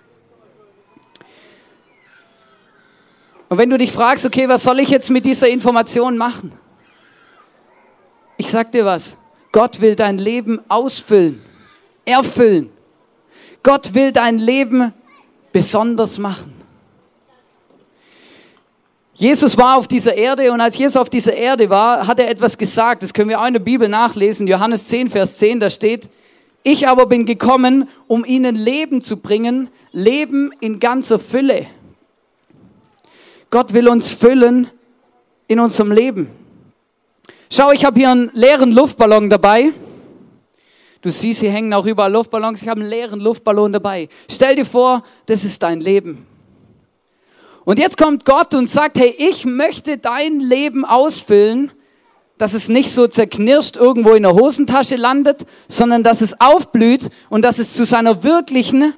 Und 3.50 3.58
wenn 3.58 3.68
du 3.68 3.76
dich 3.76 3.90
fragst, 3.90 4.24
okay, 4.24 4.48
was 4.48 4.62
soll 4.62 4.78
ich 4.78 4.90
jetzt 4.90 5.10
mit 5.10 5.24
dieser 5.24 5.48
Information 5.48 6.16
machen? 6.16 6.52
Ich 8.36 8.48
sag 8.48 8.70
dir 8.70 8.84
was. 8.84 9.16
Gott 9.50 9.80
will 9.80 9.96
dein 9.96 10.18
Leben 10.18 10.60
ausfüllen, 10.68 11.42
erfüllen. 12.04 12.70
Gott 13.64 13.92
will 13.92 14.12
dein 14.12 14.38
Leben 14.38 14.94
besonders 15.50 16.18
machen. 16.18 16.54
Jesus 19.14 19.58
war 19.58 19.76
auf 19.76 19.88
dieser 19.88 20.14
Erde 20.14 20.52
und 20.52 20.60
als 20.60 20.78
Jesus 20.78 20.96
auf 20.96 21.10
dieser 21.10 21.34
Erde 21.34 21.68
war, 21.68 22.06
hat 22.06 22.20
er 22.20 22.30
etwas 22.30 22.56
gesagt. 22.56 23.02
Das 23.02 23.12
können 23.12 23.28
wir 23.28 23.40
auch 23.40 23.46
in 23.46 23.54
der 23.54 23.60
Bibel 23.60 23.88
nachlesen. 23.88 24.46
Johannes 24.46 24.86
10, 24.86 25.10
Vers 25.10 25.38
10, 25.38 25.58
da 25.58 25.68
steht, 25.70 26.08
ich 26.62 26.86
aber 26.86 27.06
bin 27.06 27.26
gekommen, 27.26 27.88
um 28.06 28.24
ihnen 28.24 28.54
Leben 28.54 29.00
zu 29.02 29.16
bringen, 29.16 29.70
Leben 29.90 30.52
in 30.60 30.78
ganzer 30.78 31.18
Fülle. 31.18 31.66
Gott 33.50 33.72
will 33.74 33.88
uns 33.88 34.12
füllen 34.12 34.70
in 35.48 35.58
unserem 35.58 35.90
Leben. 35.90 36.28
Schau, 37.52 37.72
ich 37.72 37.84
habe 37.84 37.98
hier 37.98 38.10
einen 38.10 38.30
leeren 38.32 38.72
Luftballon 38.72 39.28
dabei. 39.28 39.72
Du 41.02 41.10
siehst, 41.10 41.40
hier 41.40 41.50
hängen 41.50 41.74
auch 41.74 41.84
überall 41.84 42.12
Luftballons. 42.12 42.62
Ich 42.62 42.68
habe 42.68 42.80
einen 42.80 42.90
leeren 42.90 43.18
Luftballon 43.18 43.72
dabei. 43.72 44.08
Stell 44.30 44.54
dir 44.54 44.64
vor, 44.64 45.02
das 45.26 45.44
ist 45.44 45.62
dein 45.62 45.80
Leben. 45.80 46.26
Und 47.64 47.80
jetzt 47.80 47.98
kommt 47.98 48.24
Gott 48.24 48.54
und 48.54 48.68
sagt, 48.68 48.98
hey, 48.98 49.12
ich 49.18 49.44
möchte 49.44 49.98
dein 49.98 50.38
Leben 50.38 50.84
ausfüllen, 50.84 51.72
dass 52.38 52.54
es 52.54 52.68
nicht 52.68 52.92
so 52.92 53.08
zerknirscht 53.08 53.76
irgendwo 53.76 54.12
in 54.12 54.22
der 54.22 54.34
Hosentasche 54.34 54.96
landet, 54.96 55.44
sondern 55.68 56.04
dass 56.04 56.20
es 56.20 56.40
aufblüht 56.40 57.10
und 57.28 57.42
dass 57.42 57.58
es 57.58 57.74
zu 57.74 57.84
seiner 57.84 58.22
wirklichen 58.22 58.94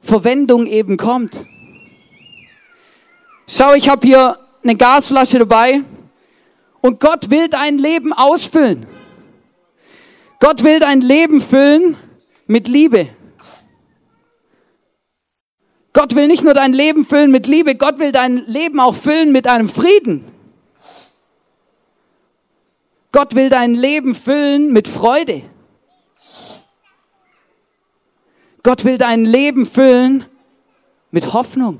Verwendung 0.00 0.66
eben 0.66 0.96
kommt. 0.96 1.44
Schau, 3.48 3.74
ich 3.74 3.88
habe 3.88 4.04
hier 4.06 4.38
eine 4.64 4.76
Gasflasche 4.76 5.38
dabei 5.38 5.82
und 6.80 6.98
Gott 6.98 7.30
will 7.30 7.48
dein 7.48 7.78
Leben 7.78 8.12
ausfüllen. 8.12 8.86
Gott 10.40 10.64
will 10.64 10.80
dein 10.80 11.00
Leben 11.00 11.40
füllen 11.40 11.96
mit 12.48 12.66
Liebe. 12.66 13.08
Gott 15.92 16.16
will 16.16 16.26
nicht 16.26 16.42
nur 16.42 16.54
dein 16.54 16.72
Leben 16.72 17.04
füllen 17.04 17.30
mit 17.30 17.46
Liebe, 17.46 17.76
Gott 17.76 17.98
will 18.00 18.12
dein 18.12 18.36
Leben 18.36 18.80
auch 18.80 18.94
füllen 18.94 19.30
mit 19.30 19.46
einem 19.46 19.68
Frieden. 19.68 20.24
Gott 23.12 23.34
will 23.34 23.48
dein 23.48 23.74
Leben 23.74 24.14
füllen 24.14 24.72
mit 24.72 24.88
Freude. 24.88 25.42
Gott 28.62 28.84
will 28.84 28.98
dein 28.98 29.24
Leben 29.24 29.64
füllen 29.64 30.24
mit 31.12 31.32
Hoffnung. 31.32 31.78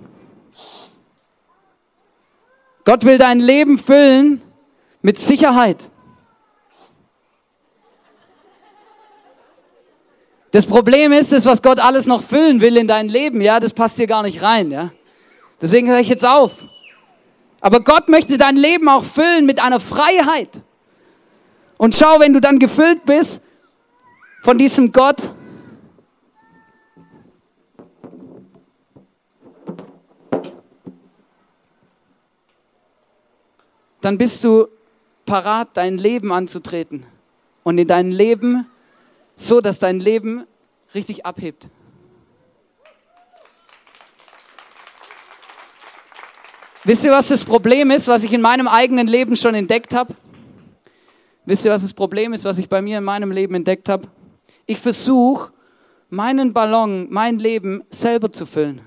Gott 2.87 3.05
will 3.05 3.19
dein 3.19 3.41
Leben 3.41 3.79
füllen 3.79 4.41
mit 5.03 5.19
Sicherheit. 5.19 5.91
Das 10.53 10.67
Problem 10.67 11.11
ist, 11.13 11.33
das, 11.33 11.47
was 11.47 11.63
Gott 11.63 11.81
alles 11.81 12.07
noch 12.07 12.23
füllen 12.23 12.61
will 12.61 12.77
in 12.77 12.87
dein 12.87 13.09
Leben, 13.09 13.41
ja, 13.41 13.59
das 13.59 13.73
passt 13.73 13.97
hier 13.97 14.07
gar 14.07 14.23
nicht 14.23 14.41
rein, 14.41 14.71
ja. 14.71 14.93
Deswegen 15.61 15.89
höre 15.89 15.99
ich 15.99 16.09
jetzt 16.09 16.25
auf. 16.25 16.65
Aber 17.61 17.81
Gott 17.81 18.09
möchte 18.09 18.39
dein 18.39 18.55
Leben 18.55 18.89
auch 18.89 19.03
füllen 19.03 19.47
mit 19.47 19.61
einer 19.61 19.81
Freiheit. 19.81 20.63
Und 21.79 21.97
schau, 21.97 22.21
wenn 22.21 22.33
du 22.33 22.41
dann 22.41 22.61
gefüllt 22.61 23.05
bist 23.05 23.43
von 24.43 24.59
diesem 24.59 24.93
Gott, 24.93 25.35
dann 34.07 34.19
bist 34.19 34.45
du 34.45 34.69
parat, 35.25 35.71
dein 35.77 35.99
Leben 35.99 36.33
anzutreten 36.33 37.05
und 37.65 37.77
in 37.77 37.89
dein 37.89 38.13
Leben 38.13 38.65
so 39.35 39.61
dass 39.61 39.81
dein 39.81 39.99
Leben 39.99 40.47
richtig 40.95 41.27
abhebt. 41.27 41.69
Wisst 46.85 47.05
ihr, 47.05 47.11
was 47.11 47.27
das 47.27 47.43
Problem 47.43 47.91
ist, 47.91 48.07
was 48.07 48.23
ich 48.23 48.33
in 48.33 48.41
meinem 48.41 48.69
eigenen 48.69 49.09
Leben 49.09 49.35
schon 49.35 49.57
entdeckt 49.57 49.93
habe? 49.93 50.15
Wisst 51.45 51.65
ihr, 51.65 51.73
was 51.73 51.83
das 51.83 51.93
Problem 51.93 52.33
ist, 52.33 52.45
was 52.45 52.59
ich 52.59 52.69
bei 52.69 52.81
mir 52.81 52.99
in 52.99 53.05
meinem 53.05 53.33
Leben 53.33 53.57
entdeckt 53.57 53.89
habe? 53.89 54.07
Ich 54.67 54.79
versuche, 54.79 55.53
meinen 56.11 56.53
Ballon, 56.53 57.09
mein 57.11 57.41
Leben 57.41 57.83
selber 57.91 58.31
zu 58.31 58.47
füllen. 58.47 58.83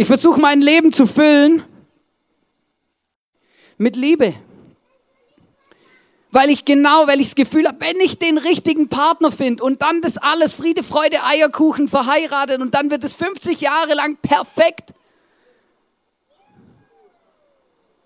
Ich 0.00 0.06
versuche, 0.06 0.40
mein 0.40 0.62
Leben 0.62 0.92
zu 0.92 1.06
füllen 1.06 1.64
mit 3.78 3.96
Liebe. 3.96 4.32
Weil 6.30 6.50
ich 6.50 6.64
genau, 6.64 7.08
weil 7.08 7.20
ich 7.20 7.30
das 7.30 7.34
Gefühl 7.34 7.66
habe, 7.66 7.80
wenn 7.80 7.96
ich 7.96 8.16
den 8.16 8.38
richtigen 8.38 8.88
Partner 8.88 9.32
finde 9.32 9.64
und 9.64 9.82
dann 9.82 10.00
das 10.00 10.16
alles 10.16 10.54
Friede, 10.54 10.84
Freude, 10.84 11.24
Eierkuchen 11.24 11.88
verheiratet 11.88 12.60
und 12.60 12.74
dann 12.74 12.92
wird 12.92 13.02
es 13.02 13.16
50 13.16 13.60
Jahre 13.60 13.94
lang 13.94 14.16
perfekt. 14.22 14.94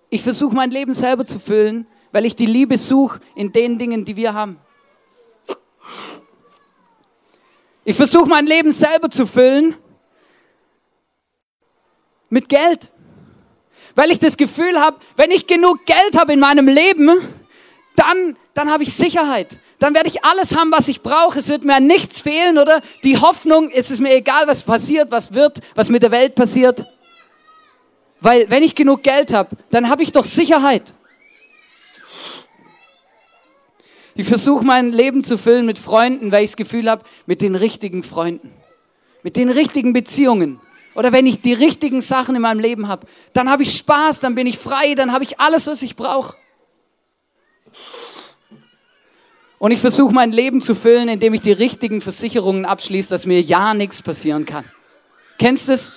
Ich 0.09 0.23
versuche 0.23 0.55
mein 0.55 0.71
Leben 0.71 0.95
selber 0.95 1.27
zu 1.27 1.39
füllen, 1.39 1.87
weil 2.11 2.25
ich 2.25 2.37
die 2.37 2.47
Liebe 2.47 2.79
suche 2.79 3.21
in 3.35 3.53
den 3.53 3.79
Dingen, 3.79 4.07
die 4.07 4.17
wir 4.17 4.33
haben. 4.33 4.59
Ich 7.85 7.97
versuche 7.97 8.31
mein 8.31 8.47
Leben 8.47 8.71
selber 8.71 9.11
zu 9.11 9.27
füllen 9.27 9.75
mit 12.33 12.49
Geld. 12.49 12.91
Weil 13.95 14.11
ich 14.11 14.19
das 14.19 14.39
Gefühl 14.39 14.81
habe, 14.81 14.97
wenn 15.17 15.31
ich 15.31 15.47
genug 15.47 15.85
Geld 15.85 16.19
habe 16.19 16.33
in 16.33 16.41
meinem 16.41 16.67
Leben, 16.67 17.11
dann, 17.95 18.37
dann 18.55 18.71
habe 18.71 18.85
ich 18.85 18.95
Sicherheit. 18.95 19.59
Dann 19.79 19.95
werde 19.95 20.09
ich 20.09 20.25
alles 20.25 20.57
haben, 20.57 20.73
was 20.73 20.89
ich 20.89 21.03
brauche. 21.03 21.39
Es 21.39 21.49
wird 21.49 21.65
mir 21.65 21.79
nichts 21.81 22.23
fehlen, 22.23 22.57
oder? 22.57 22.81
Die 23.05 23.19
Hoffnung, 23.19 23.71
es 23.71 23.91
ist 23.91 24.01
mir 24.01 24.15
egal, 24.15 24.47
was 24.47 24.63
passiert, 24.63 25.11
was 25.11 25.35
wird, 25.35 25.59
was 25.75 25.91
mit 25.91 26.03
der 26.03 26.11
Welt 26.11 26.35
passiert. 26.35 26.87
Weil 28.21 28.49
wenn 28.49 28.63
ich 28.63 28.75
genug 28.75 29.03
Geld 29.03 29.35
habe, 29.35 29.55
dann 29.71 29.91
habe 29.91 30.03
ich 30.03 30.13
doch 30.13 30.25
Sicherheit. 30.25 30.95
Ich 34.15 34.27
versuche 34.27 34.65
mein 34.65 34.91
Leben 34.93 35.23
zu 35.23 35.37
füllen 35.37 35.67
mit 35.67 35.79
Freunden, 35.79 36.33
weil 36.33 36.45
ich 36.45 36.51
das 36.51 36.57
Gefühl 36.57 36.89
habe, 36.89 37.05
mit 37.27 37.43
den 37.43 37.57
richtigen 37.57 38.03
Freunden, 38.03 38.53
mit 39.23 39.37
den 39.37 39.51
richtigen 39.51 39.93
Beziehungen. 39.93 40.61
Oder 40.95 41.13
wenn 41.13 41.27
ich 41.27 41.41
die 41.41 41.55
richtigen 41.55 42.01
Sachen 42.01 42.37
in 42.37 42.43
meinem 42.43 42.61
Leben 42.61 42.89
habe, 42.89 43.07
dann 43.33 43.51
habe 43.51 43.63
ich 43.63 43.77
Spaß, 43.77 44.21
dann 44.21 44.35
bin 44.35 44.47
ich 44.47 44.59
frei, 44.59 44.95
dann 44.95 45.13
habe 45.13 45.25
ich 45.25 45.41
alles, 45.41 45.67
was 45.67 45.83
ich 45.83 45.97
brauche. 45.97 46.37
Und 49.59 49.71
ich 49.71 49.81
versuche 49.81 50.13
mein 50.13 50.33
Leben 50.33 50.61
zu 50.61 50.75
füllen, 50.75 51.09
indem 51.09 51.35
ich 51.35 51.41
die 51.41 51.53
richtigen 51.53 52.01
Versicherungen 52.01 52.65
abschließe, 52.65 53.11
dass 53.11 53.27
mir 53.27 53.41
ja 53.41 53.75
nichts 53.75 54.03
passieren 54.03 54.45
kann. 54.45 54.65
Kennst 55.39 55.69
du 55.69 55.73
es? 55.73 55.93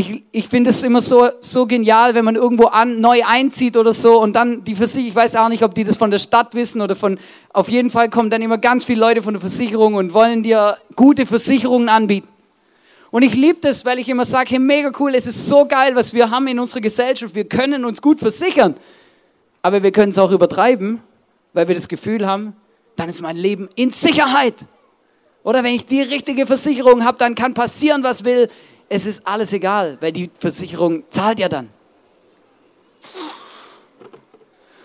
ich, 0.00 0.24
ich 0.32 0.48
finde 0.48 0.70
es 0.70 0.82
immer 0.82 1.00
so, 1.00 1.28
so 1.40 1.66
genial, 1.66 2.14
wenn 2.14 2.24
man 2.24 2.36
irgendwo 2.36 2.66
an, 2.66 3.00
neu 3.00 3.22
einzieht 3.26 3.76
oder 3.76 3.92
so 3.92 4.20
und 4.20 4.34
dann 4.34 4.64
die 4.64 4.74
Versicherung, 4.74 5.08
ich 5.08 5.14
weiß 5.14 5.36
auch 5.36 5.48
nicht, 5.48 5.62
ob 5.62 5.74
die 5.74 5.84
das 5.84 5.96
von 5.96 6.10
der 6.10 6.18
Stadt 6.18 6.54
wissen 6.54 6.80
oder 6.80 6.96
von, 6.96 7.18
auf 7.52 7.68
jeden 7.68 7.90
Fall 7.90 8.08
kommen 8.08 8.30
dann 8.30 8.42
immer 8.42 8.58
ganz 8.58 8.84
viele 8.84 9.00
Leute 9.00 9.22
von 9.22 9.34
der 9.34 9.40
Versicherung 9.40 9.94
und 9.94 10.14
wollen 10.14 10.42
dir 10.42 10.76
gute 10.96 11.26
Versicherungen 11.26 11.88
anbieten. 11.88 12.28
Und 13.10 13.22
ich 13.22 13.34
liebe 13.34 13.58
das, 13.60 13.84
weil 13.84 13.98
ich 13.98 14.08
immer 14.08 14.24
sage, 14.24 14.50
hey, 14.50 14.58
mega 14.58 14.92
cool, 14.98 15.14
es 15.14 15.26
ist 15.26 15.48
so 15.48 15.66
geil, 15.66 15.96
was 15.96 16.14
wir 16.14 16.30
haben 16.30 16.46
in 16.46 16.58
unserer 16.58 16.80
Gesellschaft. 16.80 17.34
Wir 17.34 17.44
können 17.44 17.84
uns 17.84 18.00
gut 18.00 18.20
versichern, 18.20 18.76
aber 19.62 19.82
wir 19.82 19.90
können 19.90 20.12
es 20.12 20.18
auch 20.18 20.30
übertreiben, 20.30 21.02
weil 21.52 21.66
wir 21.66 21.74
das 21.74 21.88
Gefühl 21.88 22.26
haben, 22.26 22.54
dann 22.96 23.08
ist 23.08 23.20
mein 23.20 23.36
Leben 23.36 23.68
in 23.74 23.90
Sicherheit. 23.90 24.64
Oder 25.42 25.64
wenn 25.64 25.74
ich 25.74 25.86
die 25.86 26.02
richtige 26.02 26.46
Versicherung 26.46 27.04
habe, 27.04 27.18
dann 27.18 27.34
kann 27.34 27.54
passieren, 27.54 28.04
was 28.04 28.24
will 28.24 28.48
es 28.92 29.06
ist 29.06 29.24
alles 29.24 29.52
egal, 29.52 29.96
weil 30.00 30.10
die 30.10 30.28
Versicherung 30.36 31.04
zahlt 31.10 31.38
ja 31.38 31.48
dann. 31.48 31.70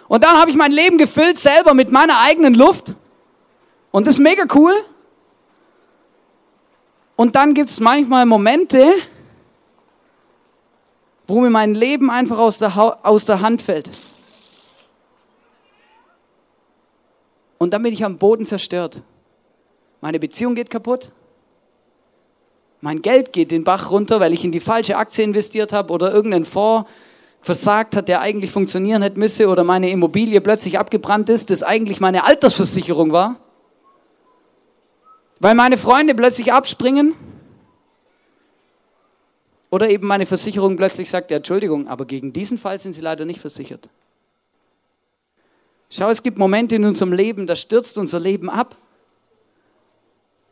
Und 0.07 0.23
dann 0.23 0.39
habe 0.39 0.51
ich 0.51 0.55
mein 0.55 0.71
Leben 0.71 0.99
gefüllt 0.99 1.39
selber 1.39 1.73
mit 1.73 1.91
meiner 1.91 2.19
eigenen 2.19 2.53
Luft. 2.53 2.93
Und 3.89 4.05
das 4.05 4.15
ist 4.15 4.19
mega 4.19 4.43
cool. 4.53 4.73
Und 7.15 7.35
dann 7.35 7.53
gibt 7.53 7.69
es 7.69 7.79
manchmal 7.79 8.25
Momente, 8.25 8.91
wo 11.27 11.41
mir 11.41 11.49
mein 11.49 11.73
Leben 11.73 12.09
einfach 12.09 12.37
aus 12.37 12.57
der, 12.57 12.99
aus 13.05 13.25
der 13.25 13.41
Hand 13.41 13.61
fällt. 13.61 13.91
Und 17.57 17.73
dann 17.73 17.81
bin 17.83 17.93
ich 17.93 18.03
am 18.03 18.17
Boden 18.17 18.45
zerstört. 18.45 19.01
Meine 20.01 20.19
Beziehung 20.19 20.55
geht 20.55 20.69
kaputt. 20.69 21.11
Mein 22.81 23.01
Geld 23.01 23.33
geht 23.33 23.51
den 23.51 23.63
Bach 23.63 23.89
runter, 23.89 24.19
weil 24.19 24.33
ich 24.33 24.43
in 24.43 24.51
die 24.51 24.59
falsche 24.59 24.97
Aktie 24.97 25.23
investiert 25.23 25.73
habe 25.73 25.91
oder 25.91 26.13
irgendein 26.13 26.45
Fonds 26.45 26.89
versagt 27.39 27.95
hat, 27.95 28.07
der 28.07 28.21
eigentlich 28.21 28.51
funktionieren 28.51 29.01
hätte 29.01 29.19
müsse 29.19 29.47
oder 29.47 29.63
meine 29.63 29.89
Immobilie 29.89 30.41
plötzlich 30.41 30.77
abgebrannt 30.77 31.29
ist, 31.29 31.49
das 31.49 31.63
eigentlich 31.63 31.99
meine 31.99 32.25
Altersversicherung 32.25 33.11
war. 33.11 33.39
Weil 35.39 35.55
meine 35.55 35.77
Freunde 35.77 36.15
plötzlich 36.15 36.53
abspringen 36.53 37.13
oder 39.69 39.89
eben 39.89 40.07
meine 40.07 40.25
Versicherung 40.25 40.77
plötzlich 40.77 41.09
sagt, 41.09 41.31
ja, 41.31 41.37
Entschuldigung, 41.37 41.87
aber 41.87 42.05
gegen 42.05 42.31
diesen 42.31 42.57
Fall 42.57 42.79
sind 42.79 42.93
Sie 42.93 43.01
leider 43.01 43.25
nicht 43.25 43.41
versichert. 43.41 43.89
Schau, 45.89 46.09
es 46.09 46.23
gibt 46.23 46.37
Momente 46.37 46.75
in 46.75 46.85
unserem 46.85 47.13
Leben, 47.13 47.47
da 47.47 47.55
stürzt 47.55 47.97
unser 47.97 48.19
Leben 48.19 48.49
ab. 48.49 48.77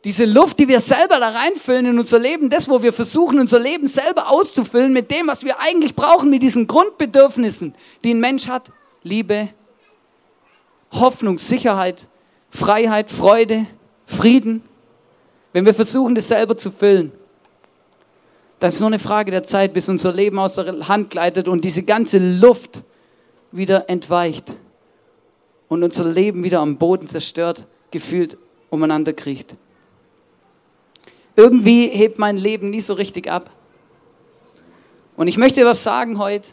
Diese 0.04 0.26
Luft, 0.26 0.60
die 0.60 0.68
wir 0.68 0.82
selber 0.82 1.20
da 1.20 1.30
reinfüllen 1.30 1.86
in 1.86 2.00
unser 2.00 2.20
Leben, 2.20 2.50
das, 2.50 2.68
wo 2.68 2.84
wir 2.84 2.92
versuchen, 2.92 3.40
unser 3.40 3.60
Leben 3.60 3.88
selber 3.88 4.30
auszufüllen 4.30 4.92
mit 4.92 5.10
dem, 5.10 5.28
was 5.28 5.46
wir 5.46 5.60
eigentlich 5.60 5.96
brauchen, 5.96 6.30
mit 6.30 6.44
diesen 6.44 6.68
Grundbedürfnissen, 6.68 7.74
die 8.04 8.14
ein 8.14 8.20
Mensch 8.20 8.48
hat. 8.48 8.72
Liebe, 9.02 9.50
Hoffnung, 10.92 11.40
Sicherheit, 11.40 12.10
Freiheit, 12.50 13.10
Freude, 13.10 13.66
Frieden. 14.06 14.64
Wenn 15.54 15.66
wir 15.66 15.74
versuchen, 15.74 16.16
das 16.16 16.28
selber 16.28 16.58
zu 16.58 16.72
füllen, 16.72 17.12
das 18.60 18.76
ist 18.76 18.80
nur 18.80 18.88
eine 18.88 19.00
Frage 19.00 19.32
der 19.32 19.44
Zeit, 19.44 19.74
bis 19.74 19.88
unser 19.88 20.12
Leben 20.12 20.40
aus 20.40 20.56
der 20.56 20.88
Hand 20.88 21.10
gleitet 21.10 21.48
und 21.48 21.64
diese 21.64 21.84
ganze 21.84 22.18
Luft 22.18 22.84
wieder 23.52 23.90
entweicht 23.90 24.56
und 25.68 25.84
unser 25.84 26.06
Leben 26.06 26.44
wieder 26.44 26.60
am 26.60 26.78
Boden 26.78 27.08
zerstört, 27.08 27.68
gefühlt 27.92 28.38
umeinander 28.70 29.14
kriecht. 29.14 29.56
Irgendwie 31.36 31.88
hebt 31.88 32.20
mein 32.20 32.38
Leben 32.38 32.70
nie 32.70 32.82
so 32.82 32.94
richtig 32.94 33.30
ab. 33.30 33.50
Und 35.16 35.28
ich 35.28 35.38
möchte 35.38 35.66
was 35.66 35.84
sagen 35.84 36.18
heute. 36.18 36.50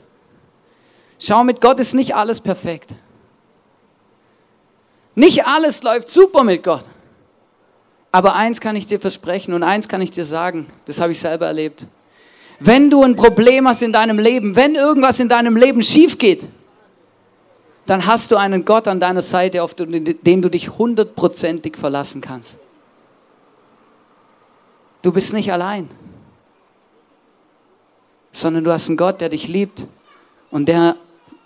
Schau, 1.18 1.44
mit 1.44 1.60
Gott 1.60 1.78
ist 1.78 1.94
nicht 1.94 2.14
alles 2.14 2.40
perfekt. 2.40 2.94
Nicht 5.14 5.46
alles 5.46 5.82
läuft 5.82 6.08
super 6.08 6.44
mit 6.44 6.62
Gott. 6.62 6.84
Aber 8.12 8.34
eins 8.34 8.60
kann 8.60 8.76
ich 8.76 8.86
dir 8.86 8.98
versprechen 8.98 9.54
und 9.54 9.62
eins 9.62 9.88
kann 9.88 10.00
ich 10.00 10.10
dir 10.10 10.24
sagen, 10.24 10.66
das 10.86 11.00
habe 11.00 11.12
ich 11.12 11.20
selber 11.20 11.46
erlebt. 11.46 11.86
Wenn 12.58 12.90
du 12.90 13.02
ein 13.02 13.16
Problem 13.16 13.68
hast 13.68 13.82
in 13.82 13.92
deinem 13.92 14.18
Leben, 14.18 14.56
wenn 14.56 14.74
irgendwas 14.74 15.20
in 15.20 15.28
deinem 15.28 15.56
Leben 15.56 15.82
schief 15.82 16.18
geht, 16.18 16.48
dann 17.86 18.06
hast 18.06 18.30
du 18.30 18.36
einen 18.36 18.64
Gott 18.64 18.86
an 18.86 19.00
deiner 19.00 19.22
Seite, 19.22 19.62
auf 19.62 19.74
den 19.74 20.42
du 20.42 20.50
dich 20.50 20.70
hundertprozentig 20.78 21.76
verlassen 21.76 22.20
kannst. 22.20 22.58
Du 25.02 25.12
bist 25.12 25.32
nicht 25.32 25.50
allein, 25.50 25.88
sondern 28.32 28.64
du 28.64 28.72
hast 28.72 28.88
einen 28.88 28.98
Gott, 28.98 29.20
der 29.20 29.30
dich 29.30 29.48
liebt 29.48 29.86
und 30.50 30.68
der, 30.68 30.96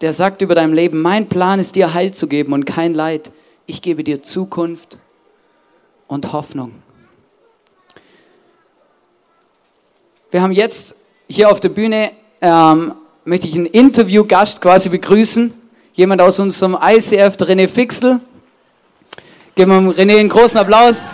der 0.00 0.12
sagt 0.12 0.42
über 0.42 0.54
dein 0.54 0.73
Leben, 0.73 1.00
mein 1.00 1.28
Plan 1.28 1.61
ist 1.61 1.76
dir 1.76 1.94
Heil 1.94 2.12
zu 2.12 2.26
geben 2.26 2.52
und 2.52 2.64
kein 2.64 2.94
Leid. 2.94 3.30
Ich 3.66 3.80
gebe 3.80 4.02
dir 4.02 4.23
Zukunft 4.23 4.99
und 6.08 6.32
Hoffnung. 6.32 6.73
Wir 10.30 10.42
haben 10.42 10.52
jetzt 10.52 10.96
hier 11.28 11.50
auf 11.50 11.61
der 11.61 11.68
Bühne, 11.68 12.11
ähm, 12.40 12.94
möchte 13.25 13.46
ich 13.46 13.54
einen 13.54 13.66
Interviewgast 13.66 14.61
quasi 14.61 14.88
begrüßen. 14.88 15.54
Jemand 15.92 16.20
aus 16.20 16.40
unserem 16.40 16.76
ICF, 16.82 17.37
der 17.37 17.49
René 17.49 17.68
Fixel. 17.68 18.20
Geben 19.54 19.87
wir 19.87 19.94
René 19.94 20.18
einen 20.18 20.28
großen 20.28 20.58
Applaus. 20.58 21.06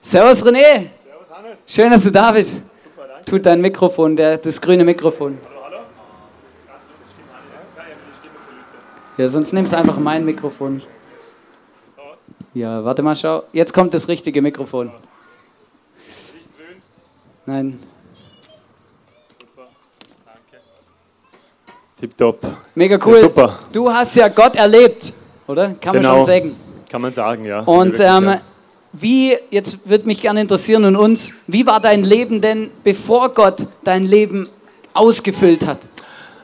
Servus 0.00 0.44
René. 0.44 0.90
Servus 1.04 1.30
Hannes. 1.30 1.58
Schön, 1.66 1.90
dass 1.90 2.04
du 2.04 2.10
da 2.10 2.32
bist. 2.32 2.62
Tut 3.30 3.46
dein 3.46 3.60
Mikrofon, 3.60 4.16
der, 4.16 4.38
das 4.38 4.60
grüne 4.60 4.82
Mikrofon. 4.82 5.38
Ja, 9.16 9.28
sonst 9.28 9.52
nimmst 9.52 9.72
du 9.72 9.76
einfach 9.76 10.00
mein 10.00 10.24
Mikrofon. 10.24 10.82
Ja, 12.54 12.84
warte 12.84 13.02
mal, 13.02 13.14
schau. 13.14 13.44
Jetzt 13.52 13.72
kommt 13.72 13.94
das 13.94 14.08
richtige 14.08 14.42
Mikrofon. 14.42 14.90
Nein. 17.46 17.78
Super, 19.38 19.68
danke. 20.26 20.64
Tipptopp. 21.98 22.40
Mega 22.74 22.98
cool. 23.06 23.14
Ja, 23.14 23.20
super. 23.20 23.58
Du 23.72 23.92
hast 23.92 24.16
ja 24.16 24.26
Gott 24.26 24.56
erlebt, 24.56 25.12
oder? 25.46 25.68
Kann 25.80 25.94
man 25.94 26.02
genau. 26.02 26.16
schon 26.16 26.26
sagen. 26.26 26.56
Kann 26.90 27.00
man 27.00 27.12
sagen, 27.12 27.44
ja. 27.44 27.60
Und 27.60 28.00
ähm, 28.00 28.40
wie, 28.92 29.36
jetzt 29.50 29.88
würde 29.88 30.06
mich 30.06 30.20
gerne 30.20 30.40
interessieren 30.40 30.84
und 30.84 30.96
uns, 30.96 31.32
wie 31.46 31.66
war 31.66 31.80
dein 31.80 32.04
Leben 32.04 32.40
denn, 32.40 32.70
bevor 32.82 33.32
Gott 33.34 33.66
dein 33.84 34.04
Leben 34.04 34.48
ausgefüllt 34.94 35.66
hat? 35.66 35.80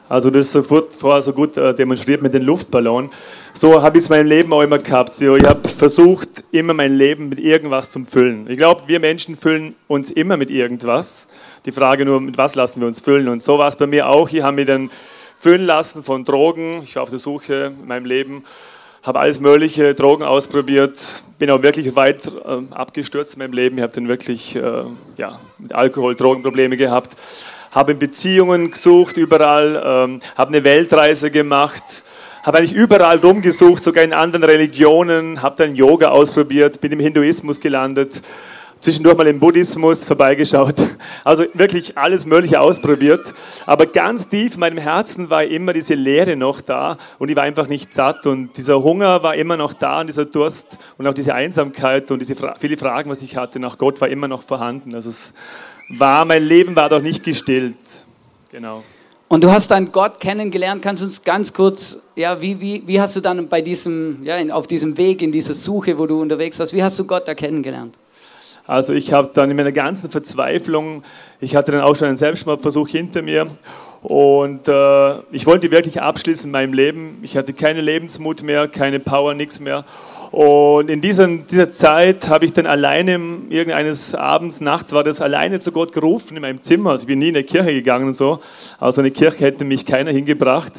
Also 0.08 0.30
das 0.30 0.54
ist 0.54 0.66
vorher 0.68 1.20
so 1.20 1.32
gut 1.32 1.56
äh, 1.56 1.74
demonstriert 1.74 2.22
mit 2.22 2.32
den 2.32 2.42
Luftballon. 2.42 3.10
So 3.52 3.82
habe 3.82 3.98
ich 3.98 4.04
es 4.04 4.08
mein 4.08 4.28
Leben 4.28 4.52
auch 4.52 4.62
immer 4.62 4.78
gehabt. 4.78 5.20
Ich 5.20 5.26
habe 5.26 5.68
versucht, 5.68 6.44
immer 6.52 6.74
mein 6.74 6.94
Leben 6.94 7.28
mit 7.28 7.40
irgendwas 7.40 7.90
zu 7.90 8.04
füllen. 8.04 8.48
Ich 8.48 8.56
glaube, 8.56 8.82
wir 8.86 9.00
Menschen 9.00 9.36
füllen 9.36 9.74
uns 9.88 10.10
immer 10.10 10.36
mit 10.36 10.48
irgendwas. 10.48 11.26
Die 11.64 11.72
Frage 11.72 12.04
nur, 12.04 12.20
mit 12.20 12.38
was 12.38 12.54
lassen 12.54 12.80
wir 12.80 12.86
uns 12.86 13.00
füllen? 13.00 13.26
Und 13.26 13.42
so 13.42 13.58
war 13.58 13.66
es 13.66 13.74
bei 13.74 13.88
mir 13.88 14.08
auch. 14.08 14.30
Ich 14.30 14.42
habe 14.42 14.54
mich 14.54 14.66
dann 14.66 14.90
füllen 15.36 15.66
lassen 15.66 16.04
von 16.04 16.24
Drogen. 16.24 16.82
Ich 16.84 16.94
war 16.94 17.02
auf 17.02 17.10
der 17.10 17.18
Suche 17.18 17.74
in 17.76 17.88
meinem 17.88 18.04
Leben, 18.04 18.44
habe 19.06 19.20
alles 19.20 19.40
mögliche 19.40 19.94
Drogen 19.94 20.24
ausprobiert, 20.24 21.22
bin 21.38 21.50
auch 21.50 21.62
wirklich 21.62 21.94
weit 21.94 22.26
äh, 22.26 22.74
abgestürzt 22.74 23.34
in 23.34 23.38
meinem 23.38 23.52
Leben. 23.52 23.78
Ich 23.78 23.82
habe 23.82 23.94
dann 23.94 24.08
wirklich 24.08 24.56
äh, 24.56 24.82
ja, 25.16 25.38
mit 25.58 25.72
Alkohol, 25.72 26.14
Drogenprobleme 26.14 26.76
gehabt 26.76 27.16
habe 27.76 27.94
Beziehungen 27.94 28.70
gesucht 28.70 29.18
überall, 29.18 29.82
ähm, 29.84 30.20
habe 30.34 30.48
eine 30.48 30.64
Weltreise 30.64 31.30
gemacht, 31.30 31.82
habe 32.42 32.56
eigentlich 32.56 32.72
überall 32.72 33.18
rumgesucht, 33.18 33.82
sogar 33.82 34.02
in 34.02 34.14
anderen 34.14 34.44
Religionen, 34.44 35.42
habe 35.42 35.56
dann 35.62 35.76
Yoga 35.76 36.08
ausprobiert, 36.08 36.80
bin 36.80 36.92
im 36.92 37.00
Hinduismus 37.00 37.60
gelandet, 37.60 38.22
zwischendurch 38.80 39.16
mal 39.16 39.26
im 39.26 39.40
Buddhismus 39.40 40.04
vorbeigeschaut. 40.04 40.74
Also 41.24 41.44
wirklich 41.54 41.98
alles 41.98 42.24
Mögliche 42.26 42.60
ausprobiert. 42.60 43.34
Aber 43.64 43.86
ganz 43.86 44.28
tief 44.28 44.54
in 44.54 44.60
meinem 44.60 44.78
Herzen 44.78 45.30
war 45.30 45.44
immer 45.44 45.72
diese 45.72 45.94
Leere 45.94 46.36
noch 46.36 46.60
da 46.60 46.96
und 47.18 47.28
ich 47.28 47.36
war 47.36 47.42
einfach 47.42 47.68
nicht 47.68 47.92
satt. 47.94 48.26
Und 48.26 48.56
dieser 48.56 48.82
Hunger 48.82 49.22
war 49.22 49.34
immer 49.34 49.56
noch 49.56 49.72
da 49.72 50.00
und 50.00 50.06
dieser 50.06 50.24
Durst 50.24 50.78
und 50.98 51.06
auch 51.06 51.14
diese 51.14 51.34
Einsamkeit 51.34 52.10
und 52.10 52.20
diese 52.20 52.36
viele 52.58 52.76
Fragen, 52.76 53.10
was 53.10 53.22
ich 53.22 53.36
hatte 53.36 53.58
nach 53.58 53.78
Gott, 53.78 54.00
war 54.00 54.08
immer 54.08 54.28
noch 54.28 54.42
vorhanden. 54.42 54.94
Also 54.94 55.08
es 55.08 55.34
war, 55.98 56.24
mein 56.24 56.44
Leben 56.44 56.76
war 56.76 56.88
doch 56.88 57.02
nicht 57.02 57.24
gestillt. 57.24 58.04
Genau. 58.52 58.82
Und 59.28 59.42
du 59.42 59.50
hast 59.50 59.72
dann 59.72 59.90
Gott 59.90 60.20
kennengelernt. 60.20 60.82
Kannst 60.82 61.02
du 61.02 61.06
uns 61.06 61.24
ganz 61.24 61.52
kurz, 61.52 61.98
ja, 62.14 62.40
wie, 62.40 62.60
wie, 62.60 62.82
wie 62.86 63.00
hast 63.00 63.16
du 63.16 63.20
dann 63.20 63.48
bei 63.48 63.60
diesem, 63.60 64.22
ja, 64.22 64.38
auf 64.54 64.68
diesem 64.68 64.96
Weg, 64.96 65.20
in 65.20 65.32
dieser 65.32 65.54
Suche, 65.54 65.98
wo 65.98 66.06
du 66.06 66.20
unterwegs 66.20 66.58
warst, 66.60 66.72
wie 66.72 66.82
hast 66.82 66.98
du 66.98 67.04
Gott 67.04 67.26
da 67.26 67.34
kennengelernt? 67.34 67.96
Also 68.66 68.92
ich 68.92 69.12
habe 69.12 69.30
dann 69.32 69.50
in 69.50 69.56
meiner 69.56 69.72
ganzen 69.72 70.10
Verzweiflung, 70.10 71.02
ich 71.40 71.54
hatte 71.54 71.72
dann 71.72 71.82
auch 71.82 71.94
schon 71.94 72.08
einen 72.08 72.16
Selbstmordversuch 72.16 72.88
hinter 72.88 73.22
mir 73.22 73.46
und 74.02 74.68
äh, 74.68 75.18
ich 75.32 75.46
wollte 75.46 75.70
wirklich 75.70 76.00
abschließen 76.00 76.46
in 76.46 76.52
meinem 76.52 76.72
Leben. 76.72 77.18
Ich 77.22 77.36
hatte 77.36 77.52
keinen 77.52 77.84
Lebensmut 77.84 78.42
mehr, 78.42 78.68
keine 78.68 79.00
Power, 79.00 79.34
nichts 79.34 79.60
mehr. 79.60 79.84
Und 80.30 80.90
in 80.90 81.00
dieser, 81.00 81.26
dieser 81.28 81.72
Zeit 81.72 82.28
habe 82.28 82.44
ich 82.44 82.52
dann 82.52 82.66
alleine, 82.66 83.14
irgendeines 83.48 84.14
Abends, 84.14 84.60
nachts 84.60 84.92
war 84.92 85.04
das 85.04 85.20
alleine 85.20 85.60
zu 85.60 85.72
Gott 85.72 85.92
gerufen 85.92 86.36
in 86.36 86.42
meinem 86.42 86.60
Zimmer. 86.60 86.90
Also 86.90 87.02
ich 87.02 87.08
bin 87.08 87.18
nie 87.18 87.28
in 87.28 87.36
eine 87.36 87.44
Kirche 87.44 87.72
gegangen 87.72 88.06
und 88.06 88.14
so. 88.14 88.40
Also 88.78 89.00
eine 89.00 89.10
Kirche 89.10 89.44
hätte 89.44 89.64
mich 89.64 89.86
keiner 89.86 90.10
hingebracht. 90.10 90.74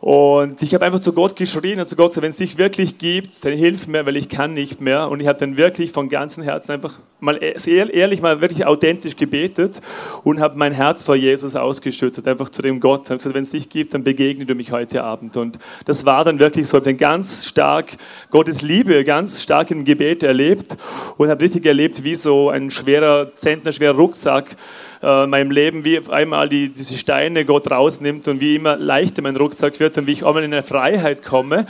Und 0.00 0.62
ich 0.62 0.74
habe 0.74 0.84
einfach 0.84 1.00
zu 1.00 1.12
Gott 1.12 1.36
geschrien 1.36 1.80
und 1.80 1.88
zu 1.88 1.96
Gott 1.96 2.10
gesagt, 2.10 2.22
wenn 2.22 2.30
es 2.30 2.36
dich 2.36 2.58
wirklich 2.58 2.98
gibt, 2.98 3.44
dann 3.44 3.52
hilf 3.52 3.86
mir, 3.86 4.06
weil 4.06 4.16
ich 4.16 4.28
kann 4.28 4.52
nicht 4.52 4.80
mehr. 4.80 5.08
Und 5.10 5.20
ich 5.20 5.26
habe 5.26 5.38
dann 5.38 5.56
wirklich 5.56 5.92
von 5.92 6.08
ganzem 6.08 6.42
Herzen 6.42 6.72
einfach 6.72 6.98
mal 7.18 7.38
ehrlich, 7.42 8.20
mal 8.20 8.40
wirklich 8.40 8.66
authentisch 8.66 9.16
gebetet 9.16 9.80
und 10.22 10.38
habe 10.40 10.58
mein 10.58 10.72
Herz 10.72 11.02
vor 11.02 11.16
Jesus 11.16 11.56
ausgeschüttet, 11.56 12.26
einfach 12.26 12.50
zu 12.50 12.60
dem 12.60 12.78
Gott. 12.78 13.02
Ich 13.04 13.10
habe 13.10 13.16
gesagt, 13.16 13.34
wenn 13.34 13.42
es 13.42 13.50
dich 13.50 13.70
gibt, 13.70 13.94
dann 13.94 14.04
begegne 14.04 14.44
du 14.44 14.54
mich 14.54 14.70
heute 14.70 15.02
Abend. 15.02 15.36
Und 15.36 15.58
das 15.86 16.04
war 16.04 16.24
dann 16.24 16.38
wirklich 16.38 16.68
so. 16.68 16.76
Ich 16.76 16.82
habe 16.82 16.90
dann 16.90 16.98
ganz 16.98 17.46
stark 17.46 17.96
Gottes 18.30 18.62
Liebe 18.62 19.02
ganz 19.04 19.42
stark 19.42 19.70
im 19.70 19.84
Gebet 19.84 20.22
erlebt 20.22 20.76
und 21.16 21.30
habe 21.30 21.42
richtig 21.42 21.64
erlebt, 21.64 22.04
wie 22.04 22.14
so 22.14 22.50
ein 22.50 22.70
schwerer, 22.70 23.34
zentnerschwerer 23.34 23.96
Rucksack 23.96 24.56
äh, 25.02 25.24
in 25.24 25.30
meinem 25.30 25.50
Leben, 25.50 25.84
wie 25.84 26.00
einmal 26.08 26.48
die, 26.48 26.68
diese 26.68 26.96
Steine 26.96 27.44
Gott 27.44 27.70
rausnimmt 27.70 28.28
und 28.28 28.40
wie 28.40 28.56
immer 28.56 28.76
leichter 28.76 29.22
mein 29.22 29.36
Rucksack 29.36 29.78
wird 29.80 29.98
und 29.98 30.06
wie 30.06 30.12
ich 30.12 30.24
auch 30.24 30.34
mal 30.34 30.44
in 30.44 30.52
eine 30.52 30.62
Freiheit 30.62 31.24
komme. 31.24 31.66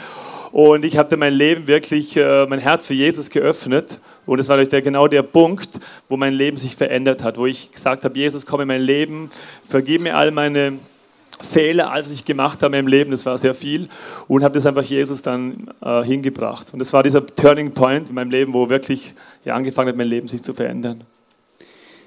Und 0.53 0.85
ich 0.85 0.97
habe 0.97 1.11
dann 1.11 1.19
mein 1.19 1.35
Leben 1.35 1.67
wirklich, 1.67 2.17
äh, 2.17 2.47
mein 2.47 2.61
Herz 2.61 2.87
für 2.87 2.95
Jesus 2.95 3.31
geöffnet. 3.31 4.01
Und 4.25 4.39
das 4.39 4.49
war 4.49 4.57
der, 4.57 4.83
genau 4.83 5.07
der 5.07 5.23
Punkt, 5.23 5.69
wo 6.09 6.17
mein 6.17 6.35
Leben 6.35 6.57
sich 6.57 6.77
verändert 6.77 7.23
hat, 7.23 7.37
wo 7.37 7.47
ich 7.47 7.73
gesagt 7.73 8.05
habe, 8.05 8.19
Jesus, 8.19 8.47
komm 8.47 8.63
in 8.63 8.69
mein 8.69 8.81
Leben, 8.81 9.29
vergib 9.69 10.01
mir 10.01 10.17
all 10.17 10.31
meine 10.31 10.79
Fehler, 11.41 11.93
als 11.93 12.11
ich 12.11 12.25
gemacht 12.25 12.63
habe 12.63 12.77
im 12.79 12.87
Leben, 12.87 13.11
das 13.11 13.27
war 13.27 13.37
sehr 13.37 13.55
viel, 13.55 13.89
und 14.27 14.43
habe 14.43 14.55
das 14.55 14.65
einfach 14.65 14.85
Jesus 14.85 15.21
dann 15.23 15.71
äh, 15.83 16.03
hingebracht. 16.03 16.73
Und 16.73 16.79
das 16.79 16.93
war 16.93 17.03
dieser 17.03 17.25
Turning 17.27 17.73
Point 17.73 18.09
in 18.09 18.15
meinem 18.15 18.31
Leben, 18.31 18.55
wo 18.55 18.71
wirklich 18.71 19.15
ja, 19.45 19.55
angefangen 19.55 19.91
hat, 19.91 19.97
mein 19.97 20.09
Leben 20.09 20.29
sich 20.29 20.43
zu 20.43 20.55
verändern. 20.55 21.05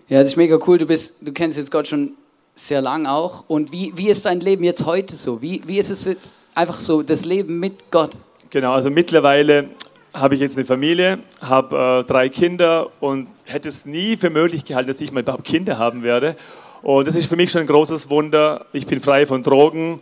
Ja, 0.09 0.17
das 0.17 0.29
ist 0.29 0.37
mega 0.37 0.57
cool. 0.65 0.79
Du, 0.79 0.87
bist, 0.87 1.17
du 1.21 1.31
kennst 1.31 1.55
jetzt 1.55 1.69
Gott 1.69 1.87
schon 1.87 2.13
sehr 2.55 2.81
lang 2.81 3.05
auch. 3.05 3.45
Und 3.47 3.71
wie, 3.71 3.93
wie 3.95 4.09
ist 4.09 4.25
dein 4.25 4.39
Leben 4.39 4.63
jetzt 4.63 4.85
heute 4.87 5.15
so? 5.15 5.39
Wie, 5.43 5.61
wie 5.67 5.77
ist 5.77 5.91
es 5.91 6.05
jetzt 6.05 6.33
einfach 6.55 6.79
so, 6.79 7.03
das 7.03 7.25
Leben 7.25 7.59
mit 7.59 7.91
Gott? 7.91 8.11
Genau, 8.49 8.71
also 8.71 8.89
mittlerweile 8.89 9.69
habe 10.11 10.33
ich 10.33 10.41
jetzt 10.41 10.57
eine 10.57 10.65
Familie, 10.65 11.19
habe 11.41 12.03
äh, 12.03 12.07
drei 12.07 12.27
Kinder 12.29 12.89
und 12.99 13.27
hätte 13.45 13.69
es 13.69 13.85
nie 13.85 14.17
für 14.17 14.31
möglich 14.31 14.65
gehalten, 14.65 14.87
dass 14.87 14.99
ich 14.99 15.11
mal 15.11 15.19
überhaupt 15.21 15.43
Kinder 15.43 15.77
haben 15.77 16.01
werde. 16.01 16.35
Und 16.81 17.07
das 17.07 17.15
ist 17.15 17.27
für 17.27 17.35
mich 17.35 17.51
schon 17.51 17.61
ein 17.61 17.67
großes 17.67 18.09
Wunder. 18.09 18.65
Ich 18.73 18.87
bin 18.87 18.99
frei 19.01 19.27
von 19.27 19.43
Drogen, 19.43 20.01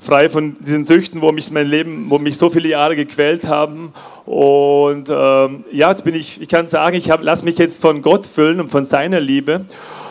frei 0.00 0.28
von 0.28 0.56
diesen 0.60 0.84
Süchten, 0.84 1.20
wo 1.20 1.32
mich 1.32 1.50
mein 1.50 1.68
Leben, 1.68 2.06
wo 2.08 2.18
mich 2.18 2.38
so 2.38 2.50
viele 2.50 2.68
Jahre 2.68 2.96
gequält 2.96 3.44
haben. 3.44 3.92
Und 4.24 5.08
ähm, 5.10 5.64
ja, 5.70 5.90
jetzt 5.90 6.04
bin 6.04 6.14
ich, 6.14 6.40
ich 6.40 6.48
kann 6.48 6.68
sagen, 6.68 6.96
ich 6.96 7.06
lasse 7.06 7.44
mich 7.44 7.58
jetzt 7.58 7.80
von 7.80 8.02
Gott 8.02 8.26
füllen 8.26 8.60
und 8.60 8.68
von 8.68 8.84
seiner 8.84 9.20
Liebe. 9.20 9.66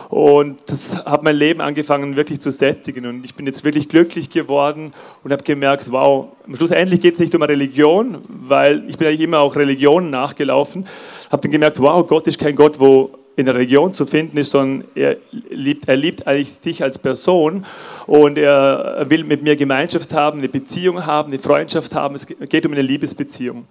Und 0.08 0.58
das 0.66 1.04
hat 1.04 1.22
mein 1.22 1.36
Leben 1.36 1.60
angefangen 1.60 2.16
wirklich 2.16 2.40
zu 2.40 2.50
sättigen. 2.50 3.04
Und 3.06 3.24
ich 3.24 3.34
bin 3.34 3.46
jetzt 3.46 3.62
wirklich 3.64 3.88
glücklich 3.88 4.30
geworden 4.30 4.90
und 5.22 5.32
habe 5.32 5.42
gemerkt, 5.42 5.90
wow, 5.92 6.28
schlussendlich 6.52 7.00
geht 7.00 7.14
es 7.14 7.20
nicht 7.20 7.34
um 7.34 7.42
Religion, 7.42 8.18
weil 8.28 8.88
ich 8.88 8.96
bin 8.96 9.08
eigentlich 9.08 9.20
immer 9.20 9.40
auch 9.40 9.54
Religionen 9.54 10.10
nachgelaufen. 10.10 10.86
Habe 11.30 11.42
dann 11.42 11.50
gemerkt, 11.50 11.80
wow, 11.80 12.06
Gott 12.06 12.26
ist 12.26 12.38
kein 12.38 12.56
Gott, 12.56 12.80
wo 12.80 13.10
in 13.38 13.46
der 13.46 13.54
Region 13.54 13.92
zu 13.94 14.04
finden 14.04 14.36
ist, 14.36 14.50
sondern 14.50 14.88
er 14.96 15.16
liebt, 15.48 15.86
er 15.86 15.94
liebt 15.94 16.26
eigentlich 16.26 16.58
dich 16.60 16.82
als 16.82 16.98
Person 16.98 17.64
und 18.08 18.36
er 18.36 19.06
will 19.08 19.22
mit 19.22 19.44
mir 19.44 19.54
Gemeinschaft 19.54 20.12
haben, 20.12 20.38
eine 20.38 20.48
Beziehung 20.48 21.06
haben, 21.06 21.28
eine 21.28 21.38
Freundschaft 21.38 21.94
haben. 21.94 22.16
Es 22.16 22.26
geht 22.26 22.66
um 22.66 22.72
eine 22.72 22.82
Liebesbeziehung. 22.82 23.68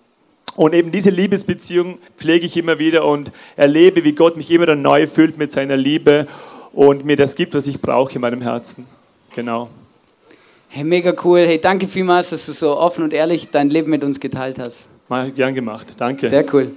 Und 0.55 0.73
eben 0.73 0.93
diese 0.93 1.09
Liebesbeziehung 1.09 1.97
pflege 2.15 2.45
ich 2.45 2.55
immer 2.55 2.79
wieder 2.79 3.05
und 3.05 3.33
erlebe, 3.57 4.05
wie 4.05 4.13
Gott 4.13 4.37
mich 4.37 4.49
immer 4.51 4.65
dann 4.65 4.81
neu 4.81 5.05
füllt 5.05 5.37
mit 5.37 5.51
seiner 5.51 5.75
Liebe 5.75 6.27
und 6.71 7.03
mir 7.03 7.17
das 7.17 7.35
gibt, 7.35 7.53
was 7.53 7.67
ich 7.67 7.81
brauche 7.81 8.15
in 8.15 8.21
meinem 8.21 8.41
Herzen. 8.41 8.85
Genau. 9.35 9.69
Hey, 10.69 10.85
mega 10.85 11.13
cool. 11.25 11.39
Hey, 11.45 11.59
danke 11.59 11.89
vielmals, 11.89 12.29
dass 12.29 12.45
du 12.45 12.53
so 12.53 12.77
offen 12.77 13.03
und 13.03 13.11
ehrlich 13.11 13.49
dein 13.51 13.69
Leben 13.69 13.91
mit 13.91 14.05
uns 14.05 14.21
geteilt 14.21 14.59
hast. 14.59 14.87
Mal 15.09 15.29
gern 15.31 15.53
gemacht. 15.53 15.95
Danke. 15.99 16.29
Sehr 16.29 16.45
cool. 16.53 16.71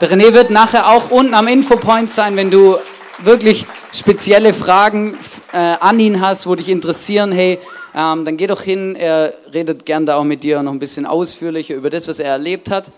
Der 0.00 0.10
René 0.10 0.32
wird 0.32 0.50
nachher 0.50 0.90
auch 0.90 1.12
unten 1.12 1.34
am 1.34 1.46
Infopoint 1.46 2.10
sein, 2.10 2.34
wenn 2.36 2.50
du 2.50 2.76
wirklich 3.18 3.64
spezielle 3.92 4.52
Fragen 4.52 5.16
äh, 5.52 5.56
an 5.56 6.00
ihn 6.00 6.20
hast, 6.20 6.48
wo 6.48 6.56
dich 6.56 6.68
interessieren, 6.68 7.30
hey, 7.30 7.60
ähm, 7.94 8.24
dann 8.24 8.36
geh 8.36 8.48
doch 8.48 8.62
hin. 8.62 8.96
Er 8.96 9.34
redet 9.52 9.86
gern 9.86 10.04
da 10.04 10.16
auch 10.16 10.24
mit 10.24 10.42
dir 10.42 10.60
noch 10.64 10.72
ein 10.72 10.80
bisschen 10.80 11.06
ausführlicher 11.06 11.76
über 11.76 11.90
das, 11.90 12.08
was 12.08 12.18
er 12.18 12.30
erlebt 12.30 12.70
hat. 12.70 12.90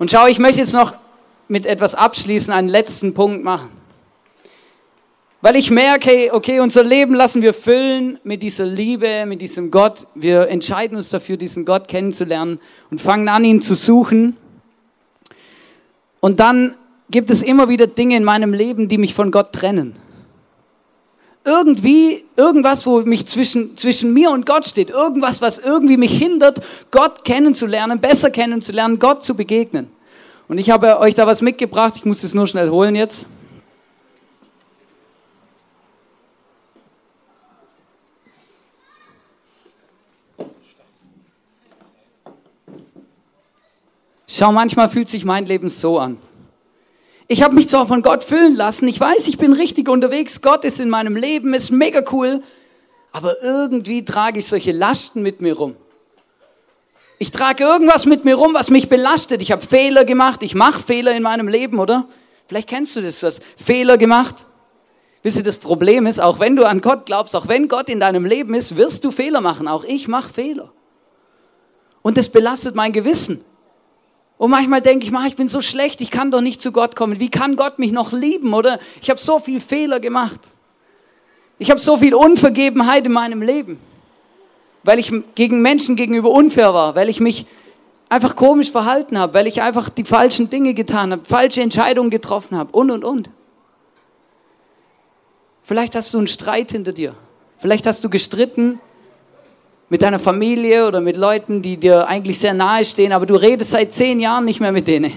Und 0.00 0.10
schau, 0.10 0.26
ich 0.26 0.40
möchte 0.40 0.58
jetzt 0.58 0.72
noch 0.72 0.94
mit 1.46 1.64
etwas 1.64 1.94
abschließen, 1.94 2.52
einen 2.52 2.68
letzten 2.68 3.14
Punkt 3.14 3.44
machen. 3.44 3.70
Weil 5.42 5.54
ich 5.54 5.70
merke, 5.70 6.10
hey, 6.10 6.30
okay, 6.32 6.58
unser 6.58 6.82
Leben 6.82 7.14
lassen 7.14 7.40
wir 7.40 7.54
füllen 7.54 8.18
mit 8.24 8.42
dieser 8.42 8.66
Liebe, 8.66 9.26
mit 9.26 9.40
diesem 9.40 9.70
Gott. 9.70 10.08
Wir 10.16 10.48
entscheiden 10.48 10.96
uns 10.96 11.08
dafür, 11.10 11.36
diesen 11.36 11.64
Gott 11.64 11.86
kennenzulernen 11.86 12.58
und 12.90 13.00
fangen 13.00 13.28
an, 13.28 13.44
ihn 13.44 13.62
zu 13.62 13.76
suchen. 13.76 14.36
Und 16.20 16.40
dann 16.40 16.76
gibt 17.10 17.30
es 17.30 17.42
immer 17.42 17.68
wieder 17.68 17.86
Dinge 17.86 18.16
in 18.16 18.24
meinem 18.24 18.52
Leben, 18.52 18.88
die 18.88 18.98
mich 18.98 19.14
von 19.14 19.30
Gott 19.30 19.52
trennen. 19.52 19.94
Irgendwie, 21.44 22.24
irgendwas, 22.36 22.86
wo 22.86 23.00
mich 23.00 23.26
zwischen, 23.26 23.76
zwischen 23.76 24.12
mir 24.12 24.30
und 24.30 24.44
Gott 24.44 24.66
steht. 24.66 24.90
Irgendwas, 24.90 25.40
was 25.40 25.58
irgendwie 25.58 25.96
mich 25.96 26.16
hindert, 26.16 26.60
Gott 26.90 27.24
kennenzulernen, 27.24 27.98
besser 27.98 28.30
kennenzulernen, 28.30 28.98
Gott 28.98 29.24
zu 29.24 29.34
begegnen. 29.34 29.88
Und 30.48 30.58
ich 30.58 30.70
habe 30.70 30.98
euch 30.98 31.14
da 31.14 31.26
was 31.26 31.40
mitgebracht. 31.40 31.94
Ich 31.96 32.04
muss 32.04 32.22
es 32.22 32.34
nur 32.34 32.46
schnell 32.46 32.68
holen 32.68 32.94
jetzt. 32.94 33.26
Schau, 44.40 44.52
manchmal 44.52 44.88
fühlt 44.88 45.06
sich 45.06 45.26
mein 45.26 45.44
Leben 45.44 45.68
so 45.68 45.98
an. 45.98 46.16
Ich 47.28 47.42
habe 47.42 47.54
mich 47.54 47.68
zwar 47.68 47.86
von 47.86 48.00
Gott 48.00 48.24
füllen 48.24 48.56
lassen, 48.56 48.88
ich 48.88 48.98
weiß, 48.98 49.28
ich 49.28 49.36
bin 49.36 49.52
richtig 49.52 49.86
unterwegs, 49.86 50.40
Gott 50.40 50.64
ist 50.64 50.80
in 50.80 50.88
meinem 50.88 51.14
Leben, 51.14 51.52
ist 51.52 51.70
mega 51.70 52.02
cool, 52.10 52.40
aber 53.12 53.34
irgendwie 53.42 54.02
trage 54.02 54.38
ich 54.38 54.46
solche 54.46 54.72
Lasten 54.72 55.20
mit 55.20 55.42
mir 55.42 55.58
rum. 55.58 55.76
Ich 57.18 57.32
trage 57.32 57.64
irgendwas 57.64 58.06
mit 58.06 58.24
mir 58.24 58.36
rum, 58.36 58.54
was 58.54 58.70
mich 58.70 58.88
belastet. 58.88 59.42
Ich 59.42 59.52
habe 59.52 59.60
Fehler 59.60 60.06
gemacht, 60.06 60.42
ich 60.42 60.54
mache 60.54 60.82
Fehler 60.82 61.14
in 61.14 61.22
meinem 61.22 61.46
Leben, 61.46 61.78
oder? 61.78 62.08
Vielleicht 62.46 62.70
kennst 62.70 62.96
du 62.96 63.02
das, 63.02 63.20
du 63.20 63.26
hast 63.26 63.42
Fehler 63.58 63.98
gemacht. 63.98 64.46
Wisst 65.22 65.36
ihr, 65.36 65.42
das 65.42 65.58
Problem 65.58 66.06
ist, 66.06 66.18
auch 66.18 66.40
wenn 66.40 66.56
du 66.56 66.64
an 66.64 66.80
Gott 66.80 67.04
glaubst, 67.04 67.36
auch 67.36 67.46
wenn 67.46 67.68
Gott 67.68 67.90
in 67.90 68.00
deinem 68.00 68.24
Leben 68.24 68.54
ist, 68.54 68.76
wirst 68.76 69.04
du 69.04 69.10
Fehler 69.10 69.42
machen. 69.42 69.68
Auch 69.68 69.84
ich 69.84 70.08
mache 70.08 70.32
Fehler. 70.32 70.72
Und 72.00 72.16
das 72.16 72.30
belastet 72.30 72.74
mein 72.74 72.92
Gewissen. 72.92 73.44
Und 74.40 74.50
manchmal 74.50 74.80
denke 74.80 75.04
ich, 75.04 75.12
ich 75.26 75.36
bin 75.36 75.48
so 75.48 75.60
schlecht, 75.60 76.00
ich 76.00 76.10
kann 76.10 76.30
doch 76.30 76.40
nicht 76.40 76.62
zu 76.62 76.72
Gott 76.72 76.96
kommen. 76.96 77.20
Wie 77.20 77.28
kann 77.28 77.56
Gott 77.56 77.78
mich 77.78 77.92
noch 77.92 78.14
lieben? 78.14 78.54
Oder 78.54 78.78
ich 79.02 79.10
habe 79.10 79.20
so 79.20 79.38
viel 79.38 79.60
Fehler 79.60 80.00
gemacht. 80.00 80.40
Ich 81.58 81.70
habe 81.70 81.78
so 81.78 81.98
viel 81.98 82.14
Unvergebenheit 82.14 83.04
in 83.04 83.12
meinem 83.12 83.42
Leben, 83.42 83.78
weil 84.82 84.98
ich 84.98 85.12
gegen 85.34 85.60
Menschen 85.60 85.94
gegenüber 85.94 86.30
unfair 86.30 86.72
war, 86.72 86.94
weil 86.94 87.10
ich 87.10 87.20
mich 87.20 87.44
einfach 88.08 88.34
komisch 88.34 88.70
verhalten 88.70 89.18
habe, 89.18 89.34
weil 89.34 89.46
ich 89.46 89.60
einfach 89.60 89.90
die 89.90 90.04
falschen 90.04 90.48
Dinge 90.48 90.72
getan 90.72 91.12
habe, 91.12 91.22
falsche 91.26 91.60
Entscheidungen 91.60 92.08
getroffen 92.08 92.56
habe 92.56 92.72
und, 92.72 92.90
und, 92.90 93.04
und. 93.04 93.28
Vielleicht 95.62 95.94
hast 95.94 96.14
du 96.14 96.18
einen 96.18 96.28
Streit 96.28 96.72
hinter 96.72 96.94
dir. 96.94 97.14
Vielleicht 97.58 97.86
hast 97.86 98.02
du 98.02 98.08
gestritten 98.08 98.80
mit 99.90 100.02
deiner 100.02 100.20
Familie 100.20 100.86
oder 100.86 101.00
mit 101.00 101.16
Leuten, 101.16 101.62
die 101.62 101.76
dir 101.76 102.06
eigentlich 102.06 102.38
sehr 102.38 102.54
nahe 102.54 102.84
stehen, 102.84 103.12
aber 103.12 103.26
du 103.26 103.34
redest 103.34 103.72
seit 103.72 103.92
zehn 103.92 104.20
Jahren 104.20 104.44
nicht 104.44 104.60
mehr 104.60 104.72
mit 104.72 104.86
denen. 104.86 105.12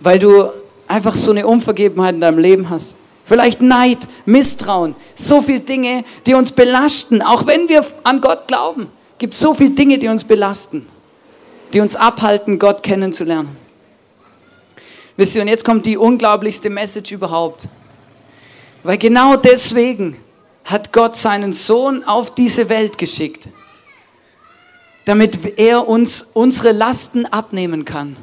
Weil 0.00 0.18
du 0.18 0.48
einfach 0.86 1.14
so 1.14 1.30
eine 1.30 1.46
Unvergebenheit 1.46 2.14
in 2.14 2.22
deinem 2.22 2.38
Leben 2.38 2.70
hast. 2.70 2.96
Vielleicht 3.24 3.60
Neid, 3.60 3.98
Misstrauen, 4.24 4.96
so 5.14 5.42
viele 5.42 5.60
Dinge, 5.60 6.04
die 6.24 6.32
uns 6.32 6.50
belasten. 6.50 7.20
Auch 7.20 7.46
wenn 7.46 7.68
wir 7.68 7.84
an 8.02 8.22
Gott 8.22 8.48
glauben, 8.48 8.90
gibt 9.18 9.34
es 9.34 9.40
so 9.40 9.52
viele 9.52 9.70
Dinge, 9.70 9.98
die 9.98 10.08
uns 10.08 10.24
belasten, 10.24 10.86
die 11.74 11.80
uns 11.80 11.94
abhalten, 11.94 12.58
Gott 12.58 12.82
kennenzulernen. 12.82 13.54
Wisst 15.18 15.36
ihr, 15.36 15.42
und 15.42 15.48
jetzt 15.48 15.64
kommt 15.64 15.84
die 15.84 15.98
unglaublichste 15.98 16.70
Message 16.70 17.12
überhaupt. 17.12 17.68
Weil 18.82 18.96
genau 18.96 19.36
deswegen 19.36 20.16
hat 20.68 20.92
Gott 20.92 21.16
seinen 21.16 21.54
Sohn 21.54 22.04
auf 22.04 22.34
diese 22.34 22.68
Welt 22.68 22.98
geschickt, 22.98 23.48
damit 25.06 25.58
er 25.58 25.88
uns 25.88 26.26
unsere 26.34 26.72
Lasten 26.72 27.24
abnehmen 27.24 27.86
kann, 27.86 28.16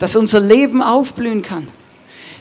dass 0.00 0.16
unser 0.16 0.40
Leben 0.40 0.82
aufblühen 0.82 1.42
kann. 1.42 1.68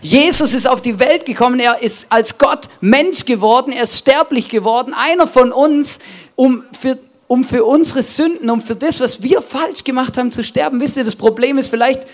Jesus 0.02 0.56
ist 0.56 0.68
auf 0.68 0.82
die 0.82 0.98
Welt 0.98 1.28
gekommen, 1.28 1.60
er 1.60 1.84
ist 1.84 2.08
als 2.10 2.40
Gott 2.40 2.68
Mensch 2.82 3.26
geworden, 3.26 3.72
er 3.72 3.84
ist 3.84 4.00
sterblich 4.00 4.50
geworden, 4.50 4.96
einer 4.96 5.28
von 5.28 5.52
uns, 5.52 6.00
um 6.36 6.64
für, 6.80 6.98
um 7.28 7.44
für 7.44 7.64
unsere 7.64 8.02
Sünden, 8.02 8.50
um 8.50 8.60
für 8.60 8.76
das, 8.76 9.00
was 9.00 9.22
wir 9.22 9.44
falsch 9.44 9.84
gemacht 9.84 10.18
haben, 10.18 10.32
zu 10.32 10.44
sterben. 10.44 10.80
Wisst 10.80 10.98
ihr, 10.98 11.04
das 11.04 11.16
Problem 11.16 11.60
ist 11.60 11.68
vielleicht, 11.68 12.08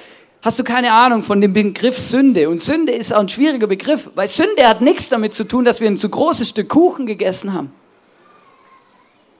hast 0.48 0.60
du 0.60 0.64
keine 0.64 0.94
Ahnung 0.94 1.24
von 1.24 1.42
dem 1.42 1.52
Begriff 1.52 1.98
Sünde. 1.98 2.48
Und 2.48 2.62
Sünde 2.62 2.94
ist 2.94 3.14
auch 3.14 3.20
ein 3.20 3.28
schwieriger 3.28 3.68
Begriff, 3.68 4.10
weil 4.16 4.30
Sünde 4.30 4.66
hat 4.66 4.80
nichts 4.80 5.10
damit 5.10 5.34
zu 5.34 5.44
tun, 5.44 5.66
dass 5.66 5.82
wir 5.82 5.90
ein 5.90 5.98
zu 5.98 6.08
großes 6.08 6.48
Stück 6.48 6.70
Kuchen 6.70 7.06
gegessen 7.06 7.54
haben. 7.54 7.70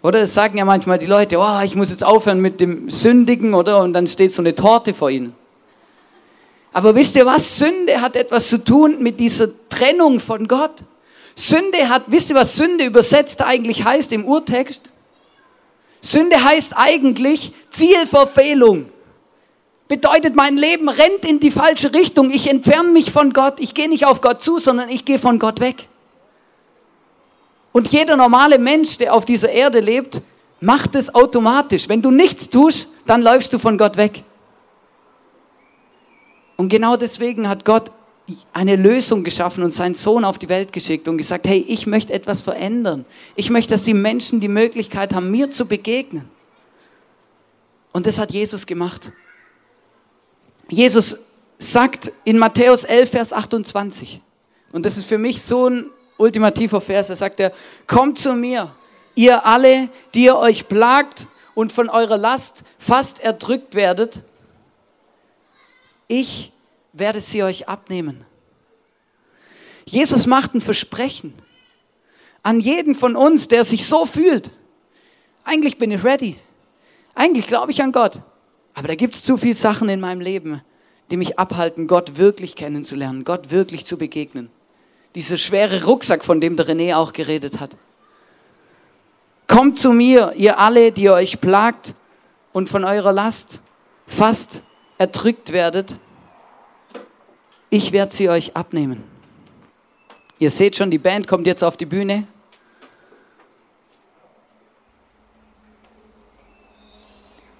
Oder 0.04 0.20
das 0.20 0.34
sagen 0.34 0.58
ja 0.58 0.66
manchmal 0.66 1.00
die 1.00 1.06
Leute, 1.06 1.38
oh, 1.38 1.62
ich 1.64 1.76
muss 1.76 1.92
jetzt 1.92 2.04
aufhören 2.04 2.42
mit 2.42 2.60
dem 2.60 2.90
Sündigen, 2.90 3.54
oder? 3.54 3.82
Und 3.84 3.94
dann 3.94 4.06
steht 4.06 4.34
so 4.34 4.42
eine 4.42 4.54
Torte 4.54 4.94
vor 4.94 5.10
ihnen. 5.10 5.34
Aber 6.74 6.94
wisst 6.94 7.16
ihr 7.16 7.26
was? 7.26 7.58
Sünde 7.58 8.02
hat 8.02 8.18
etwas 8.18 8.50
zu 8.50 8.62
tun 8.62 8.98
mit 9.00 9.18
dieser 9.22 9.48
Trennung 9.70 10.20
von 10.20 10.46
Gott. 10.46 10.84
Sünde 11.36 11.88
hat, 11.88 12.04
wisst 12.08 12.32
ihr 12.32 12.36
was 12.36 12.58
Sünde 12.58 12.84
übersetzt 12.84 13.42
eigentlich 13.42 13.86
heißt 13.86 14.12
im 14.12 14.26
Urtext? 14.26 14.90
Sünde 16.02 16.44
heißt 16.44 16.74
eigentlich 16.76 17.54
Zielverfehlung. 17.70 18.90
Bedeutet, 19.88 20.36
mein 20.36 20.58
Leben 20.58 20.90
rennt 20.90 21.26
in 21.26 21.40
die 21.40 21.52
falsche 21.52 21.94
Richtung. 21.94 22.30
Ich 22.32 22.50
entferne 22.50 22.92
mich 22.92 23.12
von 23.12 23.32
Gott. 23.32 23.60
Ich 23.60 23.74
gehe 23.74 23.88
nicht 23.88 24.06
auf 24.06 24.20
Gott 24.22 24.42
zu, 24.42 24.60
sondern 24.60 24.90
ich 24.90 25.06
gehe 25.06 25.20
von 25.20 25.40
Gott 25.40 25.60
weg. 25.60 25.88
Und 27.72 27.88
jeder 27.90 28.18
normale 28.18 28.60
Mensch, 28.60 28.98
der 28.98 29.14
auf 29.14 29.24
dieser 29.24 29.50
Erde 29.50 29.80
lebt, 29.80 30.22
macht 30.60 30.96
es 30.96 31.14
automatisch. 31.14 31.88
Wenn 31.88 32.02
du 32.02 32.12
nichts 32.12 32.50
tust, 32.50 32.90
dann 33.06 33.22
läufst 33.22 33.54
du 33.54 33.60
von 33.60 33.78
Gott 33.78 33.98
weg. 33.98 34.24
Und 36.58 36.70
genau 36.70 36.98
deswegen 36.98 37.48
hat 37.48 37.64
Gott 37.64 37.92
eine 38.52 38.76
Lösung 38.76 39.24
geschaffen 39.24 39.64
und 39.64 39.72
seinen 39.72 39.94
Sohn 39.94 40.26
auf 40.26 40.38
die 40.38 40.50
Welt 40.50 40.74
geschickt 40.74 41.08
und 41.08 41.18
gesagt, 41.18 41.48
hey, 41.48 41.64
ich 41.68 41.88
möchte 41.88 42.12
etwas 42.12 42.42
verändern. 42.42 43.06
Ich 43.36 43.50
möchte, 43.50 43.76
dass 43.76 43.84
die 43.84 43.94
Menschen 43.94 44.42
die 44.42 44.50
Möglichkeit 44.50 45.14
haben, 45.14 45.32
mir 45.32 45.50
zu 45.50 45.66
begegnen. 45.66 46.28
Und 47.94 48.06
das 48.06 48.20
hat 48.20 48.32
Jesus 48.32 48.66
gemacht. 48.66 49.14
Jesus 50.70 51.18
sagt 51.60 52.12
in 52.24 52.38
Matthäus 52.38 52.84
11, 52.84 53.10
Vers 53.10 53.34
28, 53.34 54.22
und 54.72 54.86
das 54.86 54.98
ist 54.98 55.08
für 55.08 55.18
mich 55.18 55.42
so 55.42 55.70
ein 55.70 55.90
ultimativer 56.18 56.82
Vers, 56.82 57.08
da 57.08 57.16
sagt 57.16 57.40
er, 57.40 57.54
kommt 57.88 58.20
zu 58.20 58.34
mir, 58.34 58.76
ihr 59.16 59.46
alle, 59.46 59.90
die 60.14 60.26
ihr 60.26 60.38
euch 60.38 60.68
plagt 60.68 61.28
und 61.56 61.72
von 61.72 61.90
eurer 61.90 62.18
Last 62.18 62.64
fast 62.78 63.20
erdrückt 63.20 63.76
werdet, 63.76 64.24
ich 66.08 66.52
werde 66.94 67.22
sie 67.22 67.44
euch 67.44 67.68
abnehmen. 67.68 68.26
Jesus 69.86 70.26
macht 70.28 70.54
ein 70.54 70.62
Versprechen 70.62 71.34
an 72.44 72.60
jeden 72.60 72.96
von 72.96 73.16
uns, 73.16 73.48
der 73.48 73.66
sich 73.66 73.86
so 73.86 74.06
fühlt. 74.06 74.52
Eigentlich 75.44 75.78
bin 75.78 75.92
ich 75.92 76.04
ready. 76.04 76.38
Eigentlich 77.14 77.48
glaube 77.48 77.72
ich 77.72 77.82
an 77.82 77.92
Gott. 77.92 78.22
Aber 78.78 78.90
da 78.90 78.94
gibt 78.94 79.16
es 79.16 79.24
zu 79.24 79.38
viele 79.38 79.56
Sachen 79.56 79.90
in 79.90 80.00
meinem 80.00 80.22
Leben, 80.22 80.62
die 81.10 81.18
mich 81.18 81.40
abhalten, 81.40 81.88
Gott 81.88 82.18
wirklich 82.18 82.56
kennenzulernen, 82.56 83.24
Gott 83.24 83.50
wirklich 83.50 83.88
zu 83.88 83.98
begegnen. 83.98 84.52
Dieser 85.16 85.38
schwere 85.38 85.86
Rucksack, 85.86 86.24
von 86.24 86.40
dem 86.40 86.56
der 86.56 86.68
René 86.68 86.96
auch 86.96 87.12
geredet 87.12 87.60
hat. 87.60 87.76
Kommt 89.48 89.80
zu 89.80 89.94
mir, 89.94 90.34
ihr 90.36 90.60
alle, 90.60 90.92
die 90.92 91.10
euch 91.10 91.42
plagt 91.42 91.96
und 92.54 92.70
von 92.70 92.84
eurer 92.84 93.12
Last 93.12 93.62
fast 94.06 94.62
erdrückt 95.00 95.54
werdet, 95.54 95.96
ich 97.72 97.94
werde 97.94 98.14
sie 98.14 98.30
euch 98.30 98.56
abnehmen. 98.56 99.04
Ihr 100.38 100.52
seht 100.52 100.76
schon, 100.76 100.92
die 100.92 101.00
Band 101.00 101.28
kommt 101.28 101.48
jetzt 101.48 101.64
auf 101.64 101.78
die 101.78 101.88
Bühne. 101.88 102.28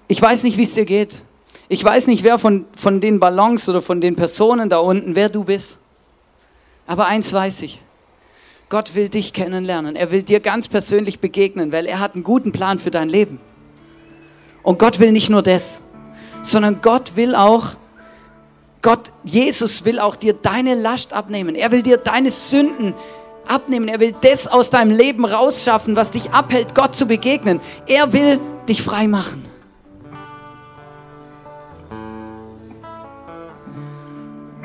Ich 0.08 0.20
weiß 0.20 0.42
nicht, 0.42 0.56
wie 0.56 0.64
es 0.64 0.74
dir 0.74 0.84
geht. 0.84 1.22
Ich 1.68 1.84
weiß 1.84 2.06
nicht, 2.06 2.24
wer 2.24 2.38
von, 2.38 2.64
von 2.74 3.00
den 3.00 3.20
Ballons 3.20 3.68
oder 3.68 3.82
von 3.82 4.00
den 4.00 4.16
Personen 4.16 4.68
da 4.68 4.78
unten, 4.78 5.14
wer 5.14 5.28
du 5.28 5.44
bist. 5.44 5.78
Aber 6.86 7.06
eins 7.06 7.32
weiß 7.32 7.62
ich. 7.62 7.80
Gott 8.70 8.94
will 8.94 9.08
dich 9.08 9.32
kennenlernen. 9.32 9.96
Er 9.96 10.10
will 10.10 10.22
dir 10.22 10.40
ganz 10.40 10.68
persönlich 10.68 11.20
begegnen, 11.20 11.72
weil 11.72 11.86
er 11.86 12.00
hat 12.00 12.14
einen 12.14 12.24
guten 12.24 12.52
Plan 12.52 12.78
für 12.78 12.90
dein 12.90 13.08
Leben. 13.08 13.38
Und 14.62 14.78
Gott 14.78 14.98
will 14.98 15.12
nicht 15.12 15.30
nur 15.30 15.42
das 15.42 15.80
sondern 16.42 16.80
Gott 16.80 17.16
will 17.16 17.34
auch, 17.34 17.74
Gott, 18.82 19.12
Jesus 19.24 19.84
will 19.84 19.98
auch 19.98 20.16
dir 20.16 20.34
deine 20.34 20.74
Last 20.74 21.12
abnehmen. 21.12 21.54
Er 21.54 21.72
will 21.72 21.82
dir 21.82 21.96
deine 21.96 22.30
Sünden 22.30 22.94
abnehmen. 23.46 23.88
Er 23.88 24.00
will 24.00 24.14
das 24.20 24.46
aus 24.46 24.70
deinem 24.70 24.96
Leben 24.96 25.24
rausschaffen, 25.24 25.96
was 25.96 26.10
dich 26.10 26.30
abhält, 26.30 26.74
Gott 26.74 26.94
zu 26.94 27.06
begegnen. 27.06 27.60
Er 27.86 28.12
will 28.12 28.40
dich 28.68 28.82
frei 28.82 29.08
machen. 29.08 29.42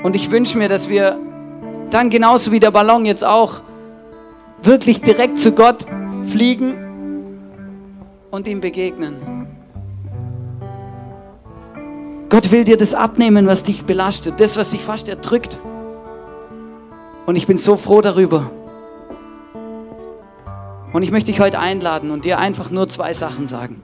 Und 0.04 0.18
ich 0.18 0.30
wünsche 0.30 0.58
mir, 0.58 0.68
dass 0.68 0.90
wir 0.90 1.18
dann 1.90 2.10
genauso 2.10 2.52
wie 2.52 2.60
der 2.60 2.72
Ballon 2.72 3.06
jetzt 3.06 3.24
auch 3.24 3.62
wirklich 4.62 5.02
direkt 5.02 5.40
zu 5.40 5.54
Gott 5.54 5.86
fliegen 6.24 6.76
und 8.30 8.48
ihm 8.48 8.62
begegnen. 8.62 9.16
Gott 12.30 12.52
will 12.52 12.66
dir 12.66 12.78
das 12.78 12.94
abnehmen, 12.94 13.48
was 13.48 13.64
dich 13.64 13.86
belastet, 13.86 14.40
das, 14.40 14.58
was 14.58 14.72
dich 14.72 14.82
fast 14.82 15.08
erdrückt. 15.08 15.60
Und 17.26 17.36
ich 17.36 17.48
bin 17.48 17.58
so 17.58 17.78
froh 17.78 18.02
darüber. 18.02 18.50
Und 20.92 21.04
ich 21.04 21.12
möchte 21.12 21.32
dich 21.32 21.40
heute 21.40 21.60
einladen 21.60 22.12
und 22.12 22.26
dir 22.26 22.40
einfach 22.40 22.72
nur 22.72 22.90
zwei 22.90 23.14
Sachen 23.14 23.48
sagen. 23.48 23.82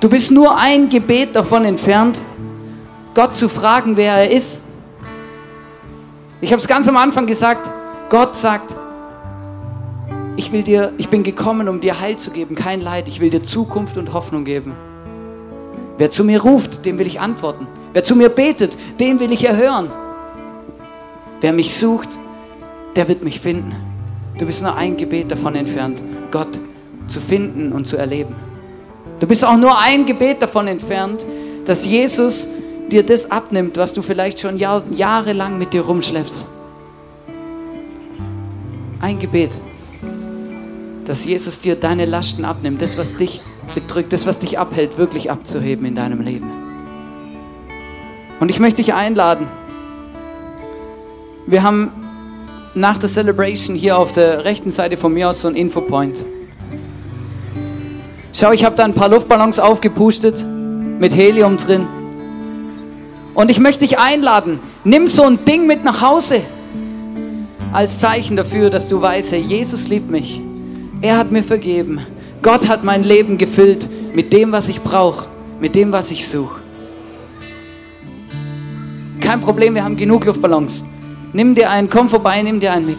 Du 0.00 0.08
bist 0.08 0.30
nur 0.30 0.56
ein 0.56 0.88
Gebet 0.88 1.34
davon 1.36 1.64
entfernt, 1.64 2.20
Gott 3.14 3.36
zu 3.36 3.48
fragen, 3.48 3.96
wer 3.96 4.14
er 4.14 4.30
ist. 4.30 4.60
Ich 6.40 6.50
habe 6.50 6.60
es 6.60 6.66
ganz 6.66 6.88
am 6.88 6.96
Anfang 6.96 7.26
gesagt, 7.26 7.70
Gott 8.10 8.36
sagt, 8.36 8.74
ich 10.36 10.50
will 10.50 10.62
dir, 10.62 10.92
ich 10.98 11.08
bin 11.08 11.22
gekommen, 11.22 11.68
um 11.68 11.80
dir 11.80 12.00
Heil 12.00 12.16
zu 12.16 12.32
geben, 12.32 12.56
kein 12.56 12.80
Leid. 12.80 13.06
Ich 13.06 13.20
will 13.20 13.30
dir 13.30 13.42
Zukunft 13.42 13.96
und 13.96 14.12
Hoffnung 14.12 14.44
geben. 14.44 14.72
Wer 15.96 16.10
zu 16.10 16.24
mir 16.24 16.42
ruft, 16.42 16.84
dem 16.84 16.98
will 16.98 17.06
ich 17.06 17.20
antworten. 17.20 17.68
Wer 17.92 18.02
zu 18.02 18.16
mir 18.16 18.28
betet, 18.28 18.76
den 18.98 19.20
will 19.20 19.30
ich 19.30 19.44
erhören. 19.44 19.88
Wer 21.40 21.52
mich 21.52 21.76
sucht, 21.76 22.08
der 22.96 23.06
wird 23.06 23.22
mich 23.22 23.40
finden. 23.40 23.72
Du 24.38 24.46
bist 24.46 24.62
nur 24.62 24.74
ein 24.74 24.96
Gebet 24.96 25.30
davon 25.30 25.54
entfernt, 25.54 26.02
Gott 26.32 26.58
zu 27.06 27.20
finden 27.20 27.70
und 27.72 27.86
zu 27.86 27.96
erleben. 27.96 28.34
Du 29.20 29.28
bist 29.28 29.44
auch 29.44 29.56
nur 29.56 29.78
ein 29.78 30.04
Gebet 30.04 30.42
davon 30.42 30.66
entfernt, 30.66 31.24
dass 31.64 31.84
Jesus 31.84 32.48
dir 32.90 33.02
das 33.04 33.30
abnimmt, 33.30 33.76
was 33.76 33.94
du 33.94 34.02
vielleicht 34.02 34.40
schon 34.40 34.58
Jahr, 34.58 34.82
jahrelang 34.90 35.58
mit 35.58 35.72
dir 35.72 35.82
rumschleppst. 35.82 36.46
Ein 39.00 39.18
Gebet, 39.18 39.50
dass 41.04 41.24
Jesus 41.24 41.60
dir 41.60 41.76
deine 41.76 42.06
Lasten 42.06 42.44
abnimmt, 42.44 42.80
das, 42.80 42.96
was 42.96 43.16
dich 43.16 43.40
bedrückt, 43.74 44.12
das, 44.12 44.26
was 44.26 44.40
dich 44.40 44.58
abhält, 44.58 44.98
wirklich 44.98 45.30
abzuheben 45.30 45.86
in 45.86 45.94
deinem 45.94 46.20
Leben. 46.20 46.50
Und 48.40 48.50
ich 48.50 48.60
möchte 48.60 48.82
dich 48.82 48.94
einladen. 48.94 49.46
Wir 51.46 51.62
haben 51.62 51.90
nach 52.74 52.98
der 52.98 53.08
Celebration 53.08 53.76
hier 53.76 53.96
auf 53.98 54.12
der 54.12 54.44
rechten 54.44 54.70
Seite 54.70 54.96
von 54.96 55.12
mir 55.12 55.28
aus 55.28 55.42
so 55.42 55.48
ein 55.48 55.54
Infopoint. 55.54 56.24
Schau, 58.32 58.50
ich 58.50 58.64
habe 58.64 58.74
da 58.74 58.84
ein 58.84 58.94
paar 58.94 59.08
Luftballons 59.08 59.60
aufgepustet 59.60 60.44
mit 60.98 61.14
Helium 61.14 61.56
drin. 61.56 61.86
Und 63.34 63.50
ich 63.50 63.58
möchte 63.58 63.84
dich 63.84 63.98
einladen, 63.98 64.60
nimm 64.84 65.06
so 65.06 65.24
ein 65.24 65.44
Ding 65.44 65.66
mit 65.66 65.84
nach 65.84 66.00
Hause 66.00 66.40
als 67.72 67.98
Zeichen 67.98 68.36
dafür, 68.36 68.70
dass 68.70 68.88
du 68.88 69.00
weißt, 69.02 69.32
Herr, 69.32 69.38
Jesus 69.38 69.88
liebt 69.88 70.08
mich. 70.08 70.40
Er 71.00 71.18
hat 71.18 71.32
mir 71.32 71.42
vergeben. 71.42 72.00
Gott 72.40 72.68
hat 72.68 72.84
mein 72.84 73.02
Leben 73.02 73.36
gefüllt 73.36 73.88
mit 74.14 74.32
dem, 74.32 74.52
was 74.52 74.68
ich 74.68 74.80
brauche, 74.80 75.28
mit 75.60 75.74
dem, 75.74 75.90
was 75.90 76.12
ich 76.12 76.28
suche. 76.28 76.60
Kein 79.20 79.40
Problem, 79.40 79.74
wir 79.74 79.82
haben 79.82 79.96
genug 79.96 80.24
Luftballons. 80.24 80.84
Nimm 81.32 81.56
dir 81.56 81.68
einen, 81.68 81.90
komm 81.90 82.08
vorbei, 82.08 82.40
nimm 82.42 82.60
dir 82.60 82.72
einen 82.72 82.86
mit. 82.86 82.98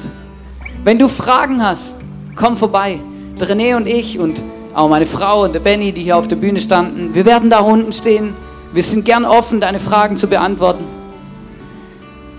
Wenn 0.83 0.99
du 0.99 1.07
Fragen 1.07 1.63
hast, 1.63 1.95
komm 2.35 2.57
vorbei. 2.57 2.99
Der 3.39 3.47
René 3.47 3.77
und 3.77 3.87
ich 3.87 4.19
und 4.19 4.41
auch 4.73 4.89
meine 4.89 5.05
Frau 5.05 5.43
und 5.43 5.53
der 5.53 5.61
Benny, 5.61 5.93
die 5.93 6.01
hier 6.01 6.17
auf 6.17 6.27
der 6.27 6.35
Bühne 6.35 6.59
standen, 6.59 7.13
wir 7.13 7.25
werden 7.25 7.49
da 7.49 7.59
unten 7.59 7.93
stehen. 7.93 8.33
Wir 8.75 8.83
sind 8.83 9.05
gern 9.05 9.23
offen, 9.23 9.61
deine 9.61 9.79
Fragen 9.79 10.17
zu 10.17 10.27
beantworten. 10.27 10.83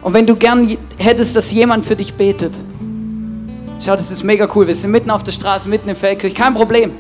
Und 0.03 0.13
wenn 0.13 0.27
du 0.27 0.37
gern 0.37 0.77
hättest, 0.99 1.35
dass 1.35 1.51
jemand 1.51 1.87
für 1.87 1.97
dich 1.97 2.13
betet, 2.13 2.59
schau, 3.83 3.97
das 3.97 4.11
ist 4.11 4.23
mega 4.23 4.47
cool. 4.55 4.67
Wir 4.67 4.75
sind 4.75 4.91
mitten 4.91 5.11
auf 5.11 5.25
der 5.25 5.33
Straße, 5.33 5.67
mitten 5.67 5.89
im 5.89 5.97
Feldkirch, 5.97 6.35
kein 6.35 6.53
Problem. 6.53 6.93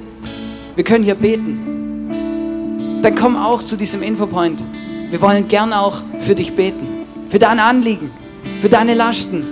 Wir 0.74 0.84
können 0.84 1.04
hier 1.04 1.16
beten. 1.16 3.02
Dann 3.02 3.14
komm 3.14 3.36
auch 3.36 3.62
zu 3.62 3.76
diesem 3.76 4.02
Infopoint. 4.02 4.64
Wir 5.10 5.20
wollen 5.20 5.46
gern 5.48 5.74
auch 5.74 6.02
für 6.18 6.34
dich 6.34 6.54
beten, 6.54 6.86
für 7.28 7.38
deine 7.38 7.64
Anliegen, 7.64 8.10
für 8.62 8.70
deine 8.70 8.94
Lasten, 8.94 9.44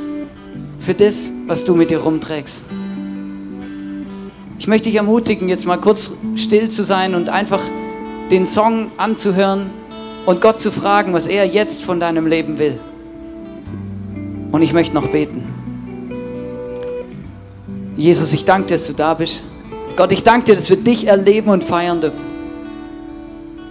für 0.79 0.95
das, 0.95 1.31
was 1.47 1.67
du 1.67 1.75
mit 1.75 1.91
dir 1.91 1.99
rumträgst. 1.99 2.65
Ich 4.59 4.67
möchte 4.67 4.89
dich 4.89 4.97
ermutigen, 4.97 5.51
jetzt 5.51 5.67
mal 5.67 5.77
kurz 5.77 6.13
still 6.37 6.71
zu 6.71 6.85
sein 6.85 7.15
und 7.15 7.29
einfach 7.29 7.61
den 8.35 8.47
Song 8.47 8.91
anzuhören 8.97 9.71
und 10.27 10.41
Gott 10.41 10.61
zu 10.61 10.73
fragen, 10.73 11.13
was 11.13 11.27
er 11.27 11.47
jetzt 11.47 11.85
von 11.85 12.01
deinem 12.01 12.27
Leben 12.27 12.59
will. 12.59 12.81
Und 14.51 14.61
ich 14.61 14.73
möchte 14.73 14.93
noch 14.93 15.07
beten. 15.07 15.45
Jesus, 17.97 18.33
ich 18.33 18.45
danke 18.45 18.67
dir, 18.67 18.75
dass 18.75 18.89
du 18.89 18.93
da 18.93 19.15
bist. 19.15 19.45
Gott, 19.95 20.11
ich 20.11 20.25
danke 20.25 20.47
dir, 20.47 20.57
dass 20.57 20.69
wir 20.69 20.77
dich 20.77 21.07
erleben 21.07 21.49
und 21.49 21.63
feiern 21.63 22.01
dürfen. 22.01 22.25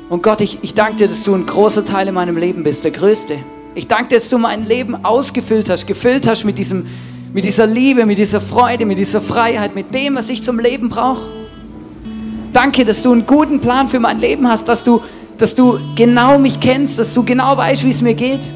Und 0.08 0.24
Gott, 0.24 0.40
ich, 0.40 0.60
ich 0.62 0.74
danke 0.74 0.96
dir, 0.96 1.08
dass 1.10 1.24
du 1.24 1.36
ein 1.36 1.46
großer 1.46 1.84
Teil 1.84 2.08
in 2.08 2.14
meinem 2.14 2.38
Leben 2.38 2.64
bist, 2.64 2.86
der 2.86 2.92
größte. 2.92 3.36
Ich 3.76 3.88
danke 3.88 4.10
dir, 4.10 4.16
dass 4.16 4.30
du 4.30 4.38
mein 4.38 4.66
Leben 4.66 5.04
ausgefüllt 5.04 5.70
hast, 5.70 5.88
gefüllt 5.88 6.26
hast 6.26 6.46
mit, 6.46 6.58
diesem, 6.58 6.86
mit 7.34 7.44
dieser 7.44 7.68
Liebe, 7.68 8.06
mit 8.06 8.18
dieser 8.18 8.40
Freude, 8.40 8.86
mit 8.86 8.98
dieser 8.98 9.20
Freiheit, 9.20 9.76
mit 9.76 9.94
dem, 9.94 10.16
was 10.16 10.30
ich 10.30 10.42
zum 10.42 10.58
Leben 10.58 10.88
brauche. 10.88 11.43
Danke, 12.54 12.86
dass 12.86 13.02
du 13.02 13.12
einen 13.12 13.26
guten 13.26 13.60
Plan 13.60 13.88
für 13.88 14.00
mein 14.00 14.20
Leben 14.20 14.48
hast, 14.48 14.70
dass 14.70 14.84
du, 14.84 15.02
dass 15.40 15.56
du 15.56 15.80
genau 15.96 16.38
mich 16.38 16.60
kennst, 16.60 17.00
dass 17.00 17.12
du 17.16 17.24
genau 17.24 17.58
weißt, 17.58 17.84
wie 17.84 17.90
es 17.90 18.04
mir 18.04 18.14
geht. 18.14 18.52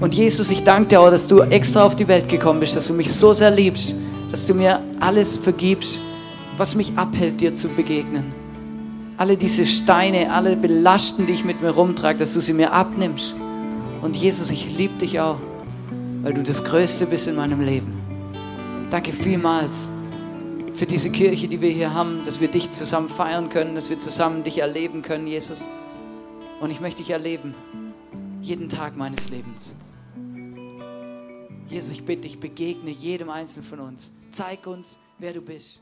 Und 0.00 0.14
Jesus, 0.14 0.50
ich 0.50 0.64
danke 0.64 0.88
dir 0.88 1.00
auch, 1.00 1.10
dass 1.10 1.28
du 1.28 1.42
extra 1.42 1.84
auf 1.84 1.94
die 1.94 2.08
Welt 2.08 2.28
gekommen 2.28 2.58
bist, 2.58 2.74
dass 2.74 2.88
du 2.88 2.92
mich 2.92 3.12
so 3.12 3.32
sehr 3.32 3.52
liebst, 3.52 3.94
dass 4.32 4.48
du 4.48 4.54
mir 4.54 4.80
alles 4.98 5.36
vergibst, 5.36 6.00
was 6.56 6.74
mich 6.74 6.92
abhält, 6.96 7.40
dir 7.40 7.54
zu 7.54 7.68
begegnen. 7.68 8.34
Alle 9.16 9.36
diese 9.36 9.64
Steine, 9.64 10.32
alle 10.32 10.56
Belasten, 10.56 11.26
die 11.26 11.34
ich 11.34 11.44
mit 11.44 11.62
mir 11.62 11.70
rumtrage, 11.70 12.18
dass 12.18 12.34
du 12.34 12.40
sie 12.40 12.52
mir 12.52 12.72
abnimmst. 12.72 13.36
Und 14.02 14.16
Jesus, 14.16 14.50
ich 14.50 14.76
liebe 14.76 14.94
dich 14.94 15.20
auch, 15.20 15.36
weil 16.24 16.34
du 16.34 16.42
das 16.42 16.64
Größte 16.64 17.06
bist 17.06 17.28
in 17.28 17.36
meinem 17.36 17.60
Leben. 17.60 17.92
Danke 18.90 19.12
vielmals 19.12 19.88
für 20.74 20.86
diese 20.86 21.10
Kirche, 21.10 21.48
die 21.48 21.60
wir 21.60 21.70
hier 21.70 21.94
haben, 21.94 22.24
dass 22.24 22.40
wir 22.40 22.48
dich 22.48 22.70
zusammen 22.70 23.08
feiern 23.08 23.48
können, 23.48 23.74
dass 23.74 23.90
wir 23.90 23.98
zusammen 23.98 24.44
dich 24.44 24.58
erleben 24.58 25.02
können, 25.02 25.26
Jesus. 25.26 25.68
Und 26.60 26.70
ich 26.70 26.80
möchte 26.80 27.02
dich 27.02 27.10
erleben, 27.10 27.54
jeden 28.40 28.68
Tag 28.68 28.96
meines 28.96 29.30
Lebens. 29.30 29.74
Jesus, 31.68 31.92
ich 31.92 32.04
bitte 32.04 32.22
dich, 32.22 32.38
begegne 32.38 32.90
jedem 32.90 33.30
Einzelnen 33.30 33.64
von 33.64 33.80
uns. 33.80 34.12
Zeig 34.30 34.66
uns, 34.66 34.98
wer 35.18 35.32
du 35.32 35.40
bist. 35.40 35.80